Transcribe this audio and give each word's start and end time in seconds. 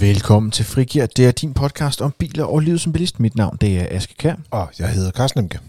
Velkommen 0.00 0.52
til 0.52 0.64
Frigir. 0.64 1.06
Det 1.06 1.26
er 1.26 1.30
din 1.30 1.54
podcast 1.54 2.02
om 2.02 2.14
biler 2.18 2.44
og 2.44 2.60
livet 2.60 2.80
som 2.80 2.92
bilist. 2.92 3.20
Mit 3.20 3.36
navn 3.36 3.56
det 3.60 3.78
er 3.78 3.86
Aske 3.90 4.14
Kær. 4.14 4.34
Og 4.50 4.68
jeg 4.78 4.88
hedder 4.90 5.10
Carsten 5.10 5.40
Emke. 5.40 5.60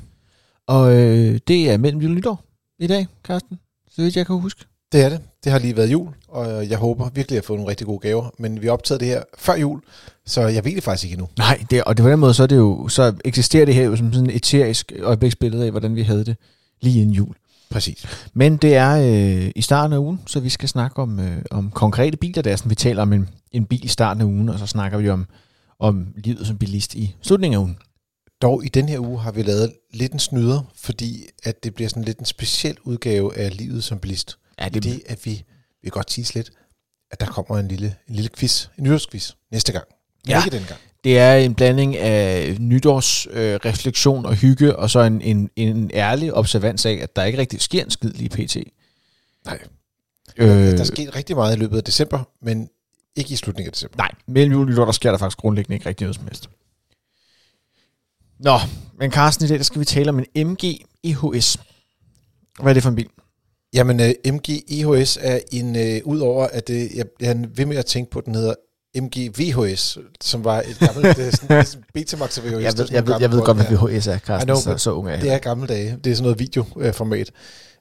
Og 0.68 0.96
øh, 0.96 1.40
det 1.48 1.72
er 1.72 1.78
mellem 1.78 2.02
jul 2.02 2.12
og 2.12 2.16
nytår 2.16 2.44
i 2.80 2.88
dag, 2.88 3.08
Carsten. 3.24 3.60
Så 3.92 4.02
vidt 4.02 4.16
jeg 4.16 4.26
kan 4.26 4.36
huske. 4.36 4.66
Det 4.92 5.02
er 5.02 5.10
det. 5.10 5.22
Det 5.44 5.52
har 5.52 5.60
lige 5.60 5.78
været 5.78 5.92
jul, 5.92 6.10
og 6.28 6.70
jeg 6.70 6.78
håber 6.78 7.10
virkelig 7.10 7.38
at 7.38 7.46
få 7.46 7.56
nogle 7.56 7.70
rigtig 7.70 7.88
gode 7.88 8.00
gaver. 8.00 8.30
Men 8.40 8.62
vi 8.62 8.68
har 8.68 8.74
optaget 8.74 9.00
det 9.00 9.08
her 9.08 9.24
før 9.38 9.56
jul, 9.56 9.82
så 10.26 10.42
jeg 10.42 10.66
ved 10.66 10.76
det 10.76 10.84
faktisk 10.84 11.04
ikke 11.04 11.14
endnu. 11.14 11.28
Nej, 11.38 11.64
det, 11.70 11.84
og 11.84 11.98
det 11.98 12.04
på 12.04 12.10
den 12.10 12.20
måde, 12.20 12.34
så, 12.34 12.44
er 12.44 12.48
det 12.48 12.58
jo, 12.58 12.88
så 12.88 13.14
eksisterer 13.26 13.66
det 13.66 13.76
her 13.76 13.84
jo 13.84 13.96
som 13.96 14.14
sådan 14.14 14.30
et 14.30 14.36
eterisk 14.36 14.92
øjebliksbillede 15.00 15.66
af, 15.66 15.72
hvordan 15.72 15.96
vi 15.96 16.02
havde 16.02 16.26
det 16.26 16.38
lige 16.82 17.02
inden 17.02 17.16
jul. 17.16 17.36
Præcis. 17.70 18.28
Men 18.34 18.58
det 18.58 18.76
er 18.76 18.92
øh, 18.92 19.52
i 19.56 19.62
starten 19.62 19.94
af 19.94 19.98
ugen, 19.98 20.22
så 20.28 20.40
vi 20.40 20.50
skal 20.50 20.70
snakke 20.70 21.02
om, 21.02 21.20
øh, 21.20 21.42
om 21.52 21.72
konkrete 21.72 22.18
biler. 22.18 22.42
Det 22.42 22.52
er 22.52 22.56
sådan, 22.56 22.70
vi 22.70 22.76
taler 22.76 23.02
om 23.02 23.14
en, 23.14 23.30
en 23.52 23.66
bil 23.66 23.86
i 23.86 23.88
starten 23.88 24.22
af 24.22 24.26
ugen, 24.26 24.50
og 24.50 24.60
så 24.60 24.68
snakker 24.68 24.98
vi 24.98 25.10
om, 25.10 25.28
om 25.80 26.08
livet 26.16 26.48
som 26.48 26.58
bilist 26.58 26.96
i 26.96 27.16
slutningen 27.22 27.58
af 27.58 27.62
ugen. 27.62 27.78
Dog 28.42 28.66
i 28.66 28.68
den 28.68 28.90
her 28.90 29.00
uge 29.00 29.20
har 29.20 29.32
vi 29.32 29.42
lavet 29.44 29.74
lidt 29.94 30.14
en 30.14 30.20
snyder, 30.20 30.72
fordi 30.76 31.26
at 31.44 31.64
det 31.64 31.74
bliver 31.76 31.90
sådan 31.90 32.04
lidt 32.04 32.20
en 32.20 32.26
speciel 32.26 32.78
udgave 32.84 33.38
af 33.38 33.58
livet 33.58 33.84
som 33.84 34.00
bilist. 34.00 34.38
Ja, 34.60 34.70
Det, 34.70 34.84
det 34.84 35.02
at 35.06 35.26
vi, 35.26 35.32
vi 35.82 35.84
kan 35.84 35.92
godt 35.92 36.08
tease 36.08 36.34
lidt, 36.36 36.52
at 37.12 37.20
der 37.20 37.26
kommer 37.26 37.58
en 37.60 37.68
lille, 37.68 37.96
en 38.10 38.16
lille 38.16 38.30
quiz, 38.38 38.68
en 38.78 38.84
nytårsquiz 38.84 39.32
næste 39.52 39.72
gang. 39.72 39.86
Ja. 40.28 40.44
Ikke 40.46 40.58
den 40.58 40.66
gang. 40.68 40.80
Det 41.04 41.20
er 41.20 41.36
en 41.36 41.56
blanding 41.56 41.98
af 41.98 42.56
nytårsreflektion 42.60 44.26
øh, 44.26 44.30
og 44.30 44.36
hygge, 44.36 44.76
og 44.76 44.90
så 44.90 45.00
en, 45.00 45.22
en, 45.22 45.50
en 45.56 45.92
ærlig 45.94 46.34
observans 46.34 46.86
af, 46.86 47.00
at 47.02 47.16
der 47.16 47.24
ikke 47.24 47.38
rigtig 47.40 47.62
sker 47.62 47.84
en 47.84 47.90
skid 47.90 48.12
lige 48.12 48.30
pt. 48.30 48.58
Nej. 49.46 49.60
Øh, 50.38 50.48
Der 50.48 50.80
er 50.80 50.84
sket 50.84 51.16
rigtig 51.16 51.36
meget 51.36 51.56
i 51.56 51.60
løbet 51.60 51.78
af 51.78 51.84
december, 51.84 52.24
men 52.42 52.70
ikke 53.16 53.34
i 53.34 53.36
slutningen 53.36 53.68
af 53.70 53.74
december. 53.74 53.98
nej, 53.98 54.12
mellem 54.28 54.52
jul 54.52 54.62
og 54.62 54.70
nytår, 54.70 54.86
der 54.86 54.92
sker 54.92 55.12
der 55.12 55.18
faktisk 55.18 55.38
grundlæggende 55.38 55.76
ikke 55.76 55.90
rigtig 55.90 56.06
noget 56.06 56.16
som 56.16 56.26
helst. 56.26 56.50
Nå, 58.40 58.58
men 59.00 59.12
Carsten, 59.12 59.46
i 59.46 59.48
dag 59.48 59.58
der 59.58 59.64
skal 59.64 59.80
vi 59.80 59.86
tale 59.86 60.10
om 60.10 60.20
en 60.36 60.48
MG 60.48 60.64
EHS. 61.04 61.58
Hvad 62.60 62.72
er 62.72 62.74
det 62.74 62.84
for 62.84 62.90
en 62.90 62.96
bil? 62.96 63.10
Jamen, 63.74 64.00
uh, 64.00 64.34
MG 64.34 64.50
EHS 64.70 65.18
er 65.22 65.40
en, 65.52 65.76
uh, 65.76 66.14
udover 66.14 66.48
at 66.48 66.68
det, 66.68 66.92
jeg, 66.96 67.06
jeg 67.20 67.30
er 67.30 67.48
ved 67.56 67.66
med 67.66 67.78
at 67.78 67.86
tænke 67.86 68.12
på, 68.12 68.20
at 68.20 68.26
den 68.26 68.36
hedder 68.36 68.54
MG 68.96 69.32
VHS, 69.38 69.98
som 70.22 70.44
var 70.44 70.62
et 70.62 70.80
gammelt 70.80 71.36
sådan, 71.36 71.84
Betamax 71.94 72.40
VHS. 72.40 72.44
Jeg 72.44 72.78
ved, 72.78 72.88
jeg 72.92 73.08
ved, 73.08 73.16
jeg 73.20 73.32
ved 73.32 73.42
gamle 73.42 73.42
godt, 73.42 73.58
hvad. 73.58 73.98
VHS 73.98 74.08
er, 74.08 74.18
Carsten, 74.18 74.48
know, 74.48 74.58
så, 74.62 74.78
så 74.78 74.92
ung 74.92 75.08
er 75.08 75.12
jeg. 75.12 75.22
Det 75.22 75.32
er 75.32 75.38
gamle 75.38 75.68
dage. 75.68 75.98
Det 76.04 76.12
er 76.12 76.16
sådan 76.16 76.24
noget 76.24 76.40
videoformat. 76.40 77.32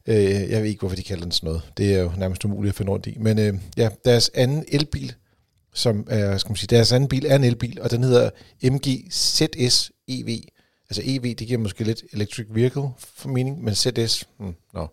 Uh, 0.09 0.15
jeg 0.15 0.63
ved 0.63 0.69
ikke, 0.69 0.81
hvorfor 0.81 0.97
de 0.97 1.03
kalder 1.03 1.23
den 1.23 1.33
sådan 1.33 1.47
noget. 1.47 1.63
Det 1.77 1.95
er 1.95 1.99
jo 1.99 2.13
nærmest 2.17 2.45
umuligt 2.45 2.73
at 2.73 2.77
finde 2.77 2.93
rundt 2.93 3.07
i. 3.07 3.17
Men 3.21 3.39
uh, 3.39 3.61
ja, 3.77 3.89
deres 4.05 4.31
anden 4.35 4.65
elbil, 4.69 5.15
som 5.75 6.07
er, 6.11 6.39
skal 6.39 6.51
man 6.51 6.57
sige, 6.57 6.77
deres 6.77 6.93
anden 6.93 7.09
bil 7.09 7.27
er 7.27 7.37
en 7.37 7.45
elbil, 7.45 7.81
og 7.81 7.91
den 7.91 8.03
hedder 8.03 8.31
MG 8.63 9.13
ZS 9.13 9.91
EV. 10.09 10.41
Altså 10.91 11.03
EV, 11.05 11.35
det 11.35 11.47
giver 11.47 11.59
måske 11.59 11.85
lidt 11.85 12.03
electric 12.13 12.47
vehicle 12.51 12.89
for 12.99 13.29
mening, 13.29 13.65
men 13.65 13.75
ZS, 13.75 14.25
hmm, 14.39 14.55
no. 14.75 14.87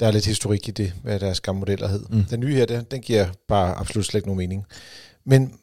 der 0.00 0.06
er 0.06 0.10
lidt 0.10 0.26
historik 0.26 0.68
i 0.68 0.70
det, 0.70 0.92
hvad 1.02 1.20
deres 1.20 1.40
gamle 1.40 1.58
modeller 1.58 1.88
hed. 1.88 2.04
Mm. 2.10 2.24
Den 2.24 2.40
nye 2.40 2.54
her, 2.54 2.66
den, 2.66 2.84
den 2.90 3.00
giver 3.00 3.26
bare 3.48 3.74
absolut 3.74 4.06
slet 4.06 4.18
ikke 4.18 4.28
nogen 4.28 4.38
mening. 4.38 4.66
Men 5.28 5.58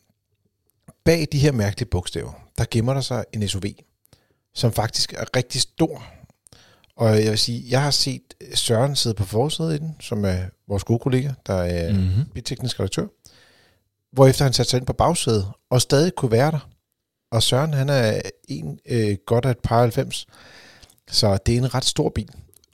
bag 1.05 1.27
de 1.31 1.39
her 1.39 1.51
mærkelige 1.51 1.89
bogstaver, 1.89 2.31
der 2.57 2.65
gemmer 2.71 2.93
der 2.93 3.01
sig 3.01 3.25
en 3.33 3.47
SUV, 3.47 3.63
som 4.53 4.71
faktisk 4.71 5.13
er 5.13 5.25
rigtig 5.35 5.61
stor. 5.61 6.03
Og 6.95 7.23
jeg 7.23 7.29
vil 7.29 7.37
sige, 7.37 7.63
jeg 7.69 7.83
har 7.83 7.91
set 7.91 8.33
Søren 8.53 8.95
sidde 8.95 9.15
på 9.15 9.23
forsædet 9.23 9.75
i 9.75 9.77
den, 9.77 9.95
som 9.99 10.25
er 10.25 10.37
vores 10.67 10.83
gode 10.83 10.99
kollega, 10.99 11.31
der 11.47 11.53
er 11.53 11.93
mm. 11.93 11.99
Mm-hmm. 11.99 12.25
bilteknisk 12.33 12.79
redaktør, 12.79 13.07
hvorefter 14.11 14.43
han 14.43 14.53
satte 14.53 14.69
sig 14.69 14.77
ind 14.77 14.85
på 14.85 14.93
bagsædet 14.93 15.47
og 15.69 15.81
stadig 15.81 16.15
kunne 16.15 16.31
være 16.31 16.51
der. 16.51 16.69
Og 17.31 17.43
Søren, 17.43 17.73
han 17.73 17.89
er 17.89 18.21
en 18.47 18.79
øh, 18.85 19.17
godt 19.25 19.45
af 19.45 19.51
et 19.51 19.59
par 19.59 19.79
90, 19.79 20.27
så 21.11 21.37
det 21.45 21.53
er 21.53 21.57
en 21.57 21.73
ret 21.73 21.85
stor 21.85 22.09
bil. 22.09 22.29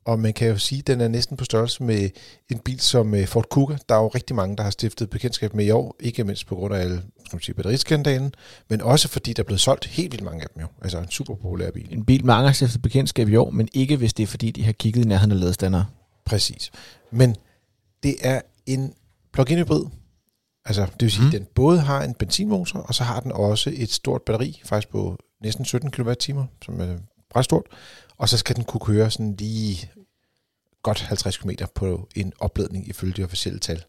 Og 0.06 0.20
man 0.20 0.34
kan 0.34 0.48
jo 0.48 0.58
sige, 0.58 0.80
at 0.80 0.88
den 0.88 1.02
er 1.02 1.08
næsten 1.08 1.38
på 1.38 1.46
størrelse 1.46 1.84
med 1.84 2.10
en 2.52 2.60
bil 2.60 2.80
som 2.80 3.14
øh, 3.16 3.28
Ford 3.28 3.50
Kuga. 3.50 3.78
Der 3.90 3.96
er 3.96 4.00
jo 4.00 4.08
rigtig 4.08 4.36
mange, 4.36 4.58
der 4.58 4.64
har 4.64 4.70
stiftet 4.70 5.10
bekendtskab 5.10 5.54
med 5.56 5.66
i 5.66 5.70
år, 5.70 5.96
ikke 6.00 6.24
mindst 6.24 6.48
på 6.48 6.56
grund 6.56 6.74
af 6.74 6.80
alle, 6.80 7.04
skal 7.26 7.36
man 7.36 7.42
sige, 7.42 7.56
batteriskandalen, 7.56 8.34
men 8.70 8.82
også 8.82 9.08
fordi 9.08 9.34
der 9.34 9.44
er 9.44 9.46
blevet 9.46 9.62
solgt 9.62 9.86
helt 9.86 10.12
vildt 10.12 10.24
mange 10.26 10.42
af 10.42 10.48
dem 10.54 10.62
jo. 10.62 10.68
Altså 10.82 10.98
en 11.00 11.10
super 11.12 11.36
populær 11.36 11.72
bil. 11.72 11.88
En 11.94 12.06
bil, 12.06 12.26
mange 12.26 12.48
har 12.48 12.54
stiftet 12.54 12.82
bekendtskab 12.82 13.30
i 13.30 13.36
år, 13.36 13.50
men 13.50 13.68
ikke 13.74 13.96
hvis 13.96 14.14
det 14.14 14.24
er, 14.24 14.28
fordi 14.28 14.52
de 14.52 14.64
har 14.64 14.72
kigget 14.72 15.06
i 15.06 15.08
nærheden 15.08 15.32
af 15.32 15.40
ladestander. 15.40 15.84
Præcis. 16.26 16.72
Men 17.12 17.36
det 18.04 18.16
er 18.22 18.42
en 18.66 18.94
plug-in 19.34 19.58
hybrid. 19.58 19.86
Altså, 20.66 20.82
det 20.86 21.02
vil 21.02 21.12
sige, 21.12 21.22
Mm. 21.22 21.28
at 21.28 21.34
den 21.34 21.48
både 21.56 21.80
har 21.80 22.04
en 22.04 22.14
benzinmotor, 22.14 22.80
og 22.80 22.96
så 22.96 23.04
har 23.04 23.20
den 23.20 23.32
også 23.32 23.72
et 23.76 23.92
stort 23.92 24.22
batteri, 24.22 24.62
faktisk 24.66 24.90
på 24.90 25.18
næsten 25.44 25.66
17 25.66 25.92
kWh, 25.92 26.14
som 26.66 26.80
er 26.82 26.98
ret 27.36 27.46
stort. 27.46 27.66
Og 28.18 28.30
så 28.30 28.38
skal 28.38 28.56
den 28.56 28.64
kunne 28.64 28.82
køre 28.82 29.12
sådan 29.12 29.36
lige 29.36 29.92
godt 30.84 31.02
50 31.02 31.38
km 31.38 31.50
på 31.76 32.10
en 32.16 32.34
opladning 32.40 32.88
ifølge 32.88 33.14
de 33.14 33.24
officielle 33.24 33.60
tal. 33.60 33.84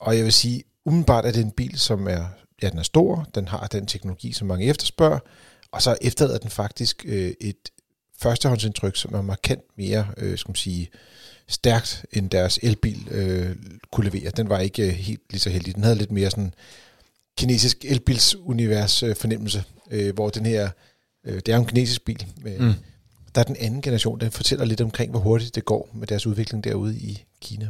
Og 0.00 0.16
jeg 0.16 0.24
vil 0.24 0.32
sige, 0.32 0.62
umiddelbart 0.84 1.26
er 1.26 1.32
det 1.32 1.42
en 1.42 1.50
bil, 1.50 1.78
som 1.78 2.08
er, 2.08 2.24
ja, 2.62 2.70
den 2.70 2.78
er 2.78 2.82
stor, 2.82 3.28
den 3.34 3.48
har 3.48 3.66
den 3.66 3.86
teknologi, 3.86 4.32
som 4.32 4.48
mange 4.48 4.66
efterspørger, 4.66 5.18
og 5.72 5.82
så 5.82 5.96
efterlader 6.00 6.38
den 6.38 6.50
faktisk 6.50 7.04
øh, 7.06 7.32
et 7.40 7.70
førstehåndsindtryk, 8.18 8.96
som 8.96 9.14
er 9.14 9.22
markant 9.22 9.62
mere, 9.76 10.06
øh, 10.16 10.38
skal 10.38 10.50
man 10.50 10.56
sige, 10.56 10.88
stærkt, 11.48 12.06
end 12.12 12.30
deres 12.30 12.58
elbil 12.62 13.08
øh, 13.10 13.56
kunne 13.92 14.10
levere. 14.10 14.30
Den 14.30 14.48
var 14.48 14.60
ikke 14.60 14.86
øh, 14.86 14.92
helt 14.92 15.20
lige 15.30 15.40
så 15.40 15.50
heldig. 15.50 15.74
Den 15.74 15.82
havde 15.82 15.96
lidt 15.96 16.12
mere 16.12 16.30
sådan 16.30 16.54
kinesisk 17.38 17.84
elbilsunivers 17.84 19.02
øh, 19.02 19.16
fornemmelse, 19.16 19.64
øh, 19.90 20.14
hvor 20.14 20.30
den 20.30 20.46
her, 20.46 20.70
øh, 21.26 21.34
det 21.34 21.48
er 21.48 21.56
jo 21.56 21.62
en 21.62 21.68
kinesisk 21.68 22.04
bil, 22.04 22.26
øh, 22.46 22.60
mm. 22.60 22.72
der 23.34 23.40
er 23.40 23.44
den 23.44 23.56
anden 23.60 23.82
generation, 23.82 24.20
den 24.20 24.30
fortæller 24.30 24.64
lidt 24.64 24.80
omkring, 24.80 25.10
hvor 25.10 25.20
hurtigt 25.20 25.54
det 25.54 25.64
går 25.64 25.88
med 25.94 26.06
deres 26.06 26.26
udvikling 26.26 26.64
derude 26.64 26.98
i 26.98 27.24
Kina. 27.40 27.68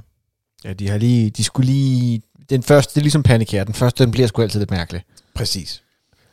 Ja, 0.65 0.73
de 0.73 0.89
har 0.89 0.99
lige, 0.99 1.31
de 1.31 1.45
skulle 1.45 1.67
lige, 1.67 2.23
den 2.51 2.63
første, 2.63 2.95
det 2.95 3.01
er 3.01 3.03
ligesom 3.03 3.23
panik 3.23 3.53
her, 3.53 3.65
den 3.65 3.75
første, 3.75 4.05
den 4.05 4.13
bliver 4.13 4.29
sgu 4.29 4.43
altid 4.43 4.59
lidt 4.59 4.71
mærkelig. 4.71 5.03
Præcis. 5.35 5.83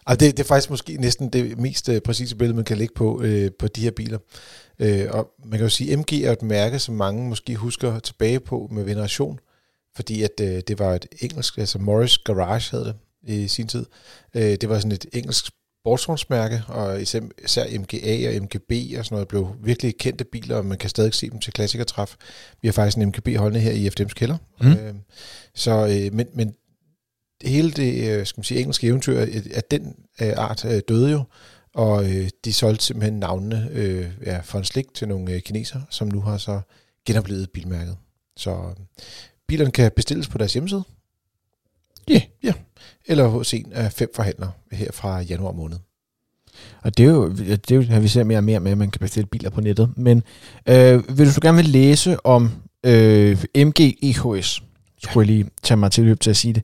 Og 0.05 0.19
det, 0.19 0.37
det 0.37 0.43
er 0.43 0.47
faktisk 0.47 0.69
måske 0.69 0.97
næsten 0.97 1.29
det 1.29 1.57
mest 1.57 1.89
øh, 1.89 2.01
præcise 2.01 2.35
billede, 2.35 2.55
man 2.55 2.65
kan 2.65 2.77
lægge 2.77 2.93
på, 2.93 3.21
øh, 3.21 3.51
på 3.59 3.67
de 3.67 3.81
her 3.81 3.91
biler. 3.91 4.19
Øh, 4.79 5.07
og 5.09 5.29
man 5.45 5.51
kan 5.51 5.65
jo 5.65 5.69
sige, 5.69 5.93
at 5.93 5.99
MG 5.99 6.13
er 6.13 6.31
et 6.31 6.41
mærke, 6.41 6.79
som 6.79 6.95
mange 6.95 7.29
måske 7.29 7.55
husker 7.55 7.99
tilbage 7.99 8.39
på 8.39 8.69
med 8.71 8.83
veneration, 8.83 9.39
fordi 9.95 10.23
at 10.23 10.39
øh, 10.41 10.61
det 10.67 10.79
var 10.79 10.93
et 10.93 11.05
engelsk, 11.21 11.57
altså 11.57 11.79
Morris 11.79 12.17
Garage 12.17 12.77
hed 12.77 12.85
det 12.85 12.95
i 13.23 13.47
sin 13.47 13.67
tid. 13.67 13.85
Øh, 14.33 14.41
det 14.41 14.69
var 14.69 14.79
sådan 14.79 14.91
et 14.91 15.05
engelsk 15.13 15.51
sportsvognsmærke, 15.83 16.63
og 16.67 17.01
især, 17.01 17.19
især 17.43 17.79
MGA 17.79 18.29
og 18.29 18.43
MGB 18.43 18.71
og 18.97 19.05
sådan 19.05 19.15
noget 19.15 19.27
blev 19.27 19.55
virkelig 19.63 19.97
kendte 19.97 20.23
biler, 20.23 20.55
og 20.55 20.65
man 20.65 20.77
kan 20.77 20.89
stadig 20.89 21.13
se 21.13 21.29
dem 21.29 21.39
til 21.39 21.53
klassikertræf. 21.53 22.15
Vi 22.61 22.67
har 22.67 22.73
faktisk 22.73 22.97
en 22.97 23.07
MGB 23.07 23.37
holdende 23.37 23.59
her 23.59 23.71
i 23.71 23.87
FDM's 23.87 24.13
kælder. 24.13 24.37
Mm. 24.61 24.71
Øh, 24.71 24.93
så, 25.55 25.71
øh, 25.71 26.13
men, 26.13 26.27
men 26.33 26.53
hele 27.43 27.71
det 27.71 28.09
øh, 28.09 28.25
skal 28.25 28.39
man 28.39 28.43
sige, 28.43 28.59
engelske 28.59 28.87
eventyr 28.87 29.21
øh, 29.21 29.43
af 29.53 29.63
den 29.71 29.95
øh, 30.21 30.33
art 30.37 30.65
øh, 30.65 30.81
døde 30.87 31.11
jo, 31.11 31.23
og 31.73 32.05
øh, 32.05 32.29
de 32.45 32.53
solgte 32.53 32.85
simpelthen 32.85 33.19
navnene 33.19 33.69
øh, 33.71 34.11
ja, 34.25 34.39
for 34.43 34.57
en 34.57 34.65
slik 34.65 34.93
til 34.93 35.07
nogle 35.07 35.31
øh, 35.31 35.41
kinesere, 35.41 35.83
som 35.89 36.07
nu 36.07 36.21
har 36.21 36.37
så 36.37 36.61
genoplevet 37.05 37.49
bilmærket. 37.49 37.97
Så 38.37 38.51
øh, 38.51 39.05
bilerne 39.47 39.71
kan 39.71 39.91
bestilles 39.95 40.27
på 40.27 40.37
deres 40.37 40.53
hjemmeside. 40.53 40.83
Ja. 42.09 42.21
Ja. 42.43 42.53
Eller 43.05 43.27
hos 43.27 43.53
en 43.53 43.71
af 43.73 43.91
fem 43.91 44.09
forhandlere 44.15 44.51
her 44.71 44.91
fra 44.91 45.21
januar 45.21 45.51
måned. 45.51 45.77
Og 46.81 46.97
det 46.97 47.05
er 47.05 47.09
jo, 47.09 47.29
det 47.29 47.71
er 47.71 47.75
jo 47.75 47.99
vi 48.01 48.07
ser 48.07 48.23
mere 48.23 48.37
og 48.37 48.43
mere 48.43 48.59
med, 48.59 48.71
at 48.71 48.77
man 48.77 48.91
kan 48.91 48.99
bestille 48.99 49.27
biler 49.27 49.49
på 49.49 49.61
nettet. 49.61 49.89
Men 49.97 50.23
øh, 50.69 51.09
hvis 51.09 51.35
du 51.35 51.39
gerne 51.43 51.57
vil 51.57 51.65
læse 51.65 52.25
om 52.25 52.51
øh, 52.85 53.43
MG 53.55 53.79
EHS, 53.79 54.63
skulle 55.03 55.27
jeg 55.27 55.35
lige 55.35 55.49
tage 55.63 55.77
mig 55.77 55.91
til 55.91 56.17
til 56.17 56.29
at 56.29 56.37
sige 56.37 56.53
det. 56.53 56.63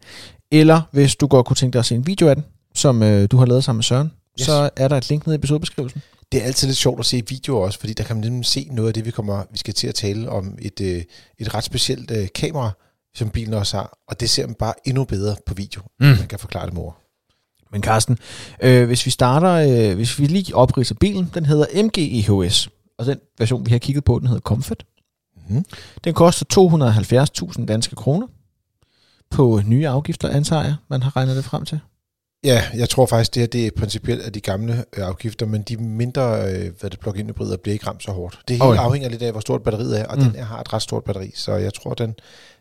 Eller 0.51 0.81
hvis 0.91 1.15
du 1.15 1.27
godt 1.27 1.45
kunne 1.45 1.56
tænke 1.56 1.74
dig 1.74 1.80
at 1.80 1.85
se 1.85 1.95
en 1.95 2.07
video 2.07 2.27
af 2.27 2.35
den, 2.35 2.45
som 2.75 3.03
øh, 3.03 3.27
du 3.31 3.38
har 3.38 3.45
lavet 3.45 3.63
sammen 3.63 3.77
med 3.77 3.83
Søren. 3.83 4.12
Yes. 4.39 4.45
så 4.45 4.69
er 4.75 4.88
der 4.88 4.97
et 4.97 5.09
link 5.09 5.25
nede 5.25 5.35
i 5.35 5.38
episodebeskrivelsen. 5.38 6.01
Det 6.31 6.42
er 6.42 6.45
altid 6.45 6.68
lidt 6.68 6.77
sjovt 6.77 7.00
at 7.00 7.06
se 7.06 7.24
videoer 7.30 7.65
også, 7.65 7.80
fordi 7.80 7.94
der 7.94 8.03
kan 8.03 8.15
man 8.15 8.25
nemlig 8.25 8.45
se 8.45 8.68
noget 8.71 8.88
af 8.88 8.94
det, 8.94 9.06
vi 9.06 9.12
kommer, 9.12 9.44
vi 9.51 9.57
skal 9.57 9.74
til 9.74 9.88
at 9.88 9.95
tale 9.95 10.30
om 10.30 10.57
et, 10.62 10.81
øh, 10.81 11.03
et 11.39 11.53
ret 11.53 11.63
specielt 11.63 12.12
øh, 12.12 12.27
kamera, 12.35 12.71
som 13.15 13.29
bilen 13.29 13.53
også 13.53 13.77
har, 13.77 13.97
og 14.07 14.19
det 14.19 14.29
ser 14.29 14.45
man 14.47 14.56
bare 14.56 14.73
endnu 14.85 15.03
bedre 15.03 15.35
på 15.45 15.53
video, 15.53 15.81
Mm. 16.00 16.06
man 16.07 16.27
kan 16.27 16.39
forklare 16.39 16.65
det 16.65 16.73
med 16.73 16.81
ord. 16.81 17.01
Men 17.71 17.83
Carsten, 17.83 18.17
øh, 18.63 18.88
hvis 18.88 19.06
vi 19.06 19.11
starter, 19.11 19.51
øh, 19.89 19.95
hvis 19.95 20.19
vi 20.19 20.25
lige 20.25 20.56
opridser 20.56 20.95
bilen, 21.00 21.31
den 21.33 21.45
hedder 21.45 21.65
MG 21.83 21.97
EHS, 21.97 22.69
og 22.97 23.06
den 23.06 23.19
version, 23.39 23.65
vi 23.65 23.71
har 23.71 23.77
kigget 23.77 24.03
på, 24.03 24.19
den 24.19 24.27
hedder 24.27 24.41
Comfort. 24.41 24.85
Mm. 25.50 25.65
Den 26.03 26.13
koster 26.13 26.45
270.000 26.53 27.65
danske 27.65 27.95
kroner 27.95 28.27
på 29.31 29.61
nye 29.65 29.88
afgifter, 29.88 30.29
antager 30.29 30.63
jeg, 30.63 30.75
man 30.89 31.03
har 31.03 31.15
regnet 31.15 31.35
det 31.35 31.45
frem 31.45 31.65
til. 31.65 31.79
Ja, 32.44 32.63
jeg 32.75 32.89
tror 32.89 33.06
faktisk, 33.06 33.33
det 33.33 33.41
her 33.41 33.47
det 33.47 33.68
er 33.68 33.71
principielt 33.77 34.21
af 34.21 34.33
de 34.33 34.41
gamle 34.41 34.74
øh, 34.97 35.07
afgifter, 35.07 35.45
men 35.45 35.62
de 35.62 35.77
mindre 35.77 36.53
øh, 36.53 36.71
hvad 36.80 36.89
det 36.89 37.00
plug-in 37.00 37.27
hybrider 37.27 37.57
bliver 37.57 37.74
ikke 37.74 37.88
ramt 37.88 38.03
så 38.03 38.12
hårdt. 38.12 38.39
Det 38.47 38.56
hele 38.56 38.63
Okay. 38.63 38.77
okay. 38.80 38.86
afhænger 38.86 39.09
lidt 39.09 39.21
af, 39.21 39.31
hvor 39.31 39.39
stort 39.41 39.63
batteriet 39.63 40.00
er, 40.00 40.06
og 40.06 40.18
Mm. 40.18 40.24
den 40.24 40.36
her 40.36 40.44
har 40.44 40.59
et 40.62 40.74
ret 40.74 40.81
stort 40.81 41.03
batteri, 41.03 41.31
så 41.36 41.53
jeg 41.56 41.74
tror, 41.74 41.94
den, 41.94 42.15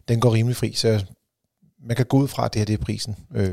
den 0.09 0.21
går 0.21 0.33
rimelig 0.35 0.57
fri. 0.57 0.73
Så 0.73 1.05
man 1.87 1.97
kan 1.97 2.07
gå 2.07 2.17
ud 2.19 2.29
fra, 2.29 2.45
at 2.45 2.53
det 2.55 2.61
her 2.61 2.67
det 2.67 2.81
er 2.81 2.85
prisen, 2.85 3.17
øh, 3.35 3.45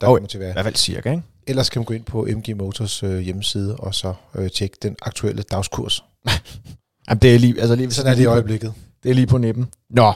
der 0.00 0.06
Oh, 0.08 0.14
kommer 0.16 0.28
til 0.28 0.38
at 0.38 0.42
I 0.42 0.44
være. 0.44 0.52
hvert 0.52 0.64
fald 0.64 0.76
cirka, 0.76 1.10
ikke? 1.10 1.22
Ellers 1.46 1.70
kan 1.70 1.80
man 1.80 1.84
gå 1.84 1.94
ind 1.94 2.04
på 2.04 2.28
MG 2.36 2.56
Motors 2.56 3.02
øh, 3.02 3.18
hjemmeside, 3.18 3.76
og 3.76 3.94
så 3.94 4.14
øh, 4.34 4.50
tjekke 4.50 4.76
den 4.82 4.96
aktuelle 5.02 5.42
dagskurs. 5.42 6.04
Jamen, 7.08 7.22
det 7.22 7.34
er 7.34 7.38
lige, 7.38 7.60
altså 7.60 7.74
lige, 7.74 7.90
Sådan 7.90 8.12
er 8.12 8.16
det 8.16 8.22
i 8.22 8.26
øjeblikket. 8.26 8.72
Det 9.02 9.10
er 9.10 9.14
lige 9.14 9.26
på 9.26 9.38
nippen. 9.38 9.68
Nå. 9.90 10.12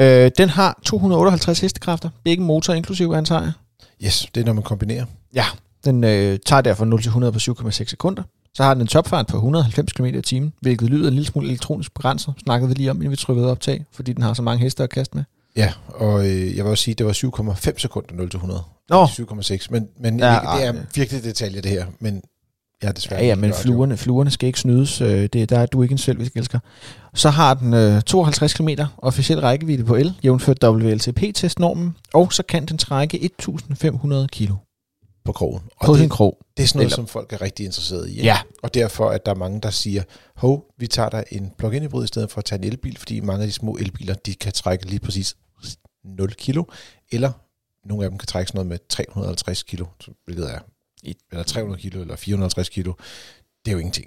Øh, 0.00 0.30
den 0.38 0.48
har 0.48 0.80
258 0.84 1.60
hestekræfter. 1.60 2.10
Begge 2.24 2.42
motorer 2.42 2.76
inklusive, 2.76 3.16
antager 3.16 3.42
jeg. 3.42 3.52
Yes, 4.04 4.26
det 4.34 4.40
er, 4.40 4.44
når 4.44 4.52
man 4.52 4.62
kombinerer. 4.62 5.04
Ja. 5.34 5.44
Den 5.84 6.04
øh, 6.04 6.38
tager 6.46 6.62
derfor 6.62 6.84
0 6.84 7.02
til 7.02 7.08
100 7.08 7.32
på 7.32 7.38
7,6 7.38 7.70
sekunder. 7.70 8.22
Så 8.54 8.62
har 8.62 8.74
den 8.74 8.80
en 8.80 8.86
topfart 8.86 9.26
på 9.26 9.36
190 9.36 9.92
km 9.92 10.04
i 10.04 10.22
timen, 10.22 10.52
hvilket 10.60 10.90
lyder 10.90 11.08
en 11.08 11.14
lille 11.14 11.26
smule 11.26 11.48
elektronisk 11.48 11.94
begrænset. 11.94 12.34
Snakkede 12.42 12.68
vi 12.68 12.74
lige 12.74 12.90
om, 12.90 12.96
inden 12.96 13.10
vi 13.10 13.16
trykkede 13.16 13.50
optag, 13.50 13.84
fordi 13.92 14.12
den 14.12 14.22
har 14.22 14.34
så 14.34 14.42
mange 14.42 14.62
heste 14.62 14.82
at 14.82 14.90
kaste 14.90 15.16
med. 15.16 15.24
Ja, 15.56 15.72
og 15.88 16.26
øh, 16.26 16.56
jeg 16.56 16.64
vil 16.64 16.70
også 16.70 16.84
sige, 16.84 16.92
at 16.92 16.98
det 16.98 17.06
var 17.06 17.12
7,5 17.12 17.78
sekunder 17.78 18.14
0 18.14 18.30
til 18.30 18.36
100. 18.36 18.62
Nå, 18.88 19.04
7,6, 19.04 19.66
men, 19.70 19.88
men 20.00 20.18
Ja, 20.18 20.40
ikke, 20.40 20.52
det 20.52 20.66
er 20.66 20.74
ja. 20.74 20.80
virkelig 20.94 21.24
detaljer 21.24 21.62
det 21.62 21.70
her, 21.70 21.86
men 22.00 22.22
er 22.82 22.92
desværre 22.92 23.20
ja, 23.20 23.26
ja, 23.26 23.34
men 23.34 23.52
fluerne, 23.54 23.96
fluerne 23.96 24.30
skal 24.30 24.46
ikke 24.46 24.60
snydes. 24.60 25.00
Øh, 25.00 25.26
det, 25.32 25.50
der 25.50 25.58
er 25.58 25.66
du 25.66 25.82
ikke 25.82 25.92
en 25.92 25.98
selv, 25.98 26.18
vi 26.20 26.30
elsker. 26.34 26.58
Så 27.14 27.30
har 27.30 27.54
den 27.54 27.74
øh, 27.74 28.02
52 28.02 28.54
km 28.54 28.68
officiel 28.98 29.40
rækkevidde 29.40 29.84
på 29.84 29.94
el, 29.94 30.14
jævnført 30.24 30.64
WLTP-testnormen, 30.64 31.96
og 32.14 32.32
så 32.32 32.42
kan 32.42 32.66
den 32.66 32.78
trække 32.78 33.24
1500 33.24 34.28
kilo 34.28 34.54
på 35.24 35.32
krogen. 35.32 35.62
Og 35.76 35.86
på 35.86 35.92
det, 35.92 36.00
sin 36.00 36.08
krog. 36.08 36.38
det 36.56 36.62
er 36.62 36.66
sådan 36.66 36.78
noget, 36.78 36.86
Eller- 36.86 36.96
som 36.96 37.06
folk 37.06 37.32
er 37.32 37.40
rigtig 37.42 37.66
interesserede 37.66 38.08
i. 38.10 38.12
ikke? 38.12 38.24
Ja, 38.24 38.38
Og 38.62 38.74
derfor 38.74 39.10
at 39.10 39.26
der 39.26 39.32
er 39.32 39.36
mange, 39.36 39.60
der 39.60 39.70
siger, 39.70 40.02
hov, 40.36 40.64
vi 40.78 40.86
tager 40.86 41.08
der 41.08 41.22
en 41.30 41.52
plug-in 41.58 41.82
hybrid 41.82 42.04
i 42.04 42.06
stedet 42.06 42.30
for 42.30 42.38
at 42.38 42.44
tage 42.44 42.58
en 42.58 42.64
elbil, 42.64 42.98
fordi 42.98 43.20
mange 43.20 43.42
af 43.42 43.48
de 43.48 43.52
små 43.52 43.76
elbiler, 43.80 44.14
de 44.14 44.34
kan 44.34 44.52
trække 44.52 44.86
lige 44.86 45.00
præcis 45.00 45.34
0 46.04 46.32
kilo, 46.34 46.64
eller 47.12 47.32
nogle 47.88 48.04
af 48.04 48.10
dem 48.10 48.18
kan 48.18 48.26
trække 48.26 48.48
sådan 48.48 48.56
noget 48.58 48.68
med 48.68 48.78
350 48.88 49.62
kilo, 49.62 49.86
hvilket 50.24 50.50
er, 50.54 50.58
I- 51.06 51.14
eller 51.32 51.44
300 51.44 51.80
kilo, 51.82 52.00
eller 52.00 52.16
450 52.16 52.68
kilo. 52.68 52.92
Det 53.64 53.70
er 53.70 53.72
jo 53.72 53.78
ingenting. 53.78 54.06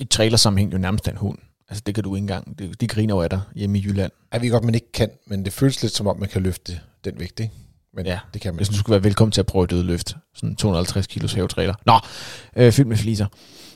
i 0.00 0.04
trailersammenhæng 0.04 0.72
jo 0.72 0.78
nærmest 0.78 1.08
en 1.08 1.16
hund. 1.16 1.38
Altså 1.68 1.82
det 1.86 1.94
kan 1.94 2.04
du 2.04 2.14
ikke 2.14 2.22
engang. 2.22 2.58
Det- 2.58 2.80
De 2.80 2.86
griner 2.88 3.14
over 3.14 3.28
dig 3.28 3.40
hjemme 3.54 3.78
i 3.78 3.82
Jylland. 3.82 4.12
Jeg 4.32 4.40
ved 4.42 4.50
godt, 4.50 4.64
man 4.64 4.74
ikke 4.74 4.92
kan, 4.92 5.10
men 5.26 5.44
det 5.44 5.52
føles 5.52 5.82
lidt 5.82 5.92
som 5.94 6.06
om, 6.06 6.18
man 6.20 6.28
kan 6.28 6.42
løfte 6.42 6.80
den 7.04 7.14
vægt, 7.18 7.40
ikke? 7.40 7.52
Men 7.96 8.06
Ja, 8.06 8.18
det 8.34 8.40
kan 8.42 8.52
man 8.54 8.56
Hvis 8.58 8.68
du 8.68 8.74
skulle 8.74 8.90
være 8.94 9.04
velkommen 9.04 9.32
til 9.32 9.40
at 9.40 9.46
prøve 9.46 9.66
dødløft. 9.66 10.16
Sådan 10.34 10.56
250 10.56 11.06
kilos 11.06 11.32
hævetrailer. 11.32 11.74
Nå, 11.86 11.98
øh, 12.56 12.72
fyldt 12.72 12.88
med 12.88 12.96
fliser. 12.96 13.26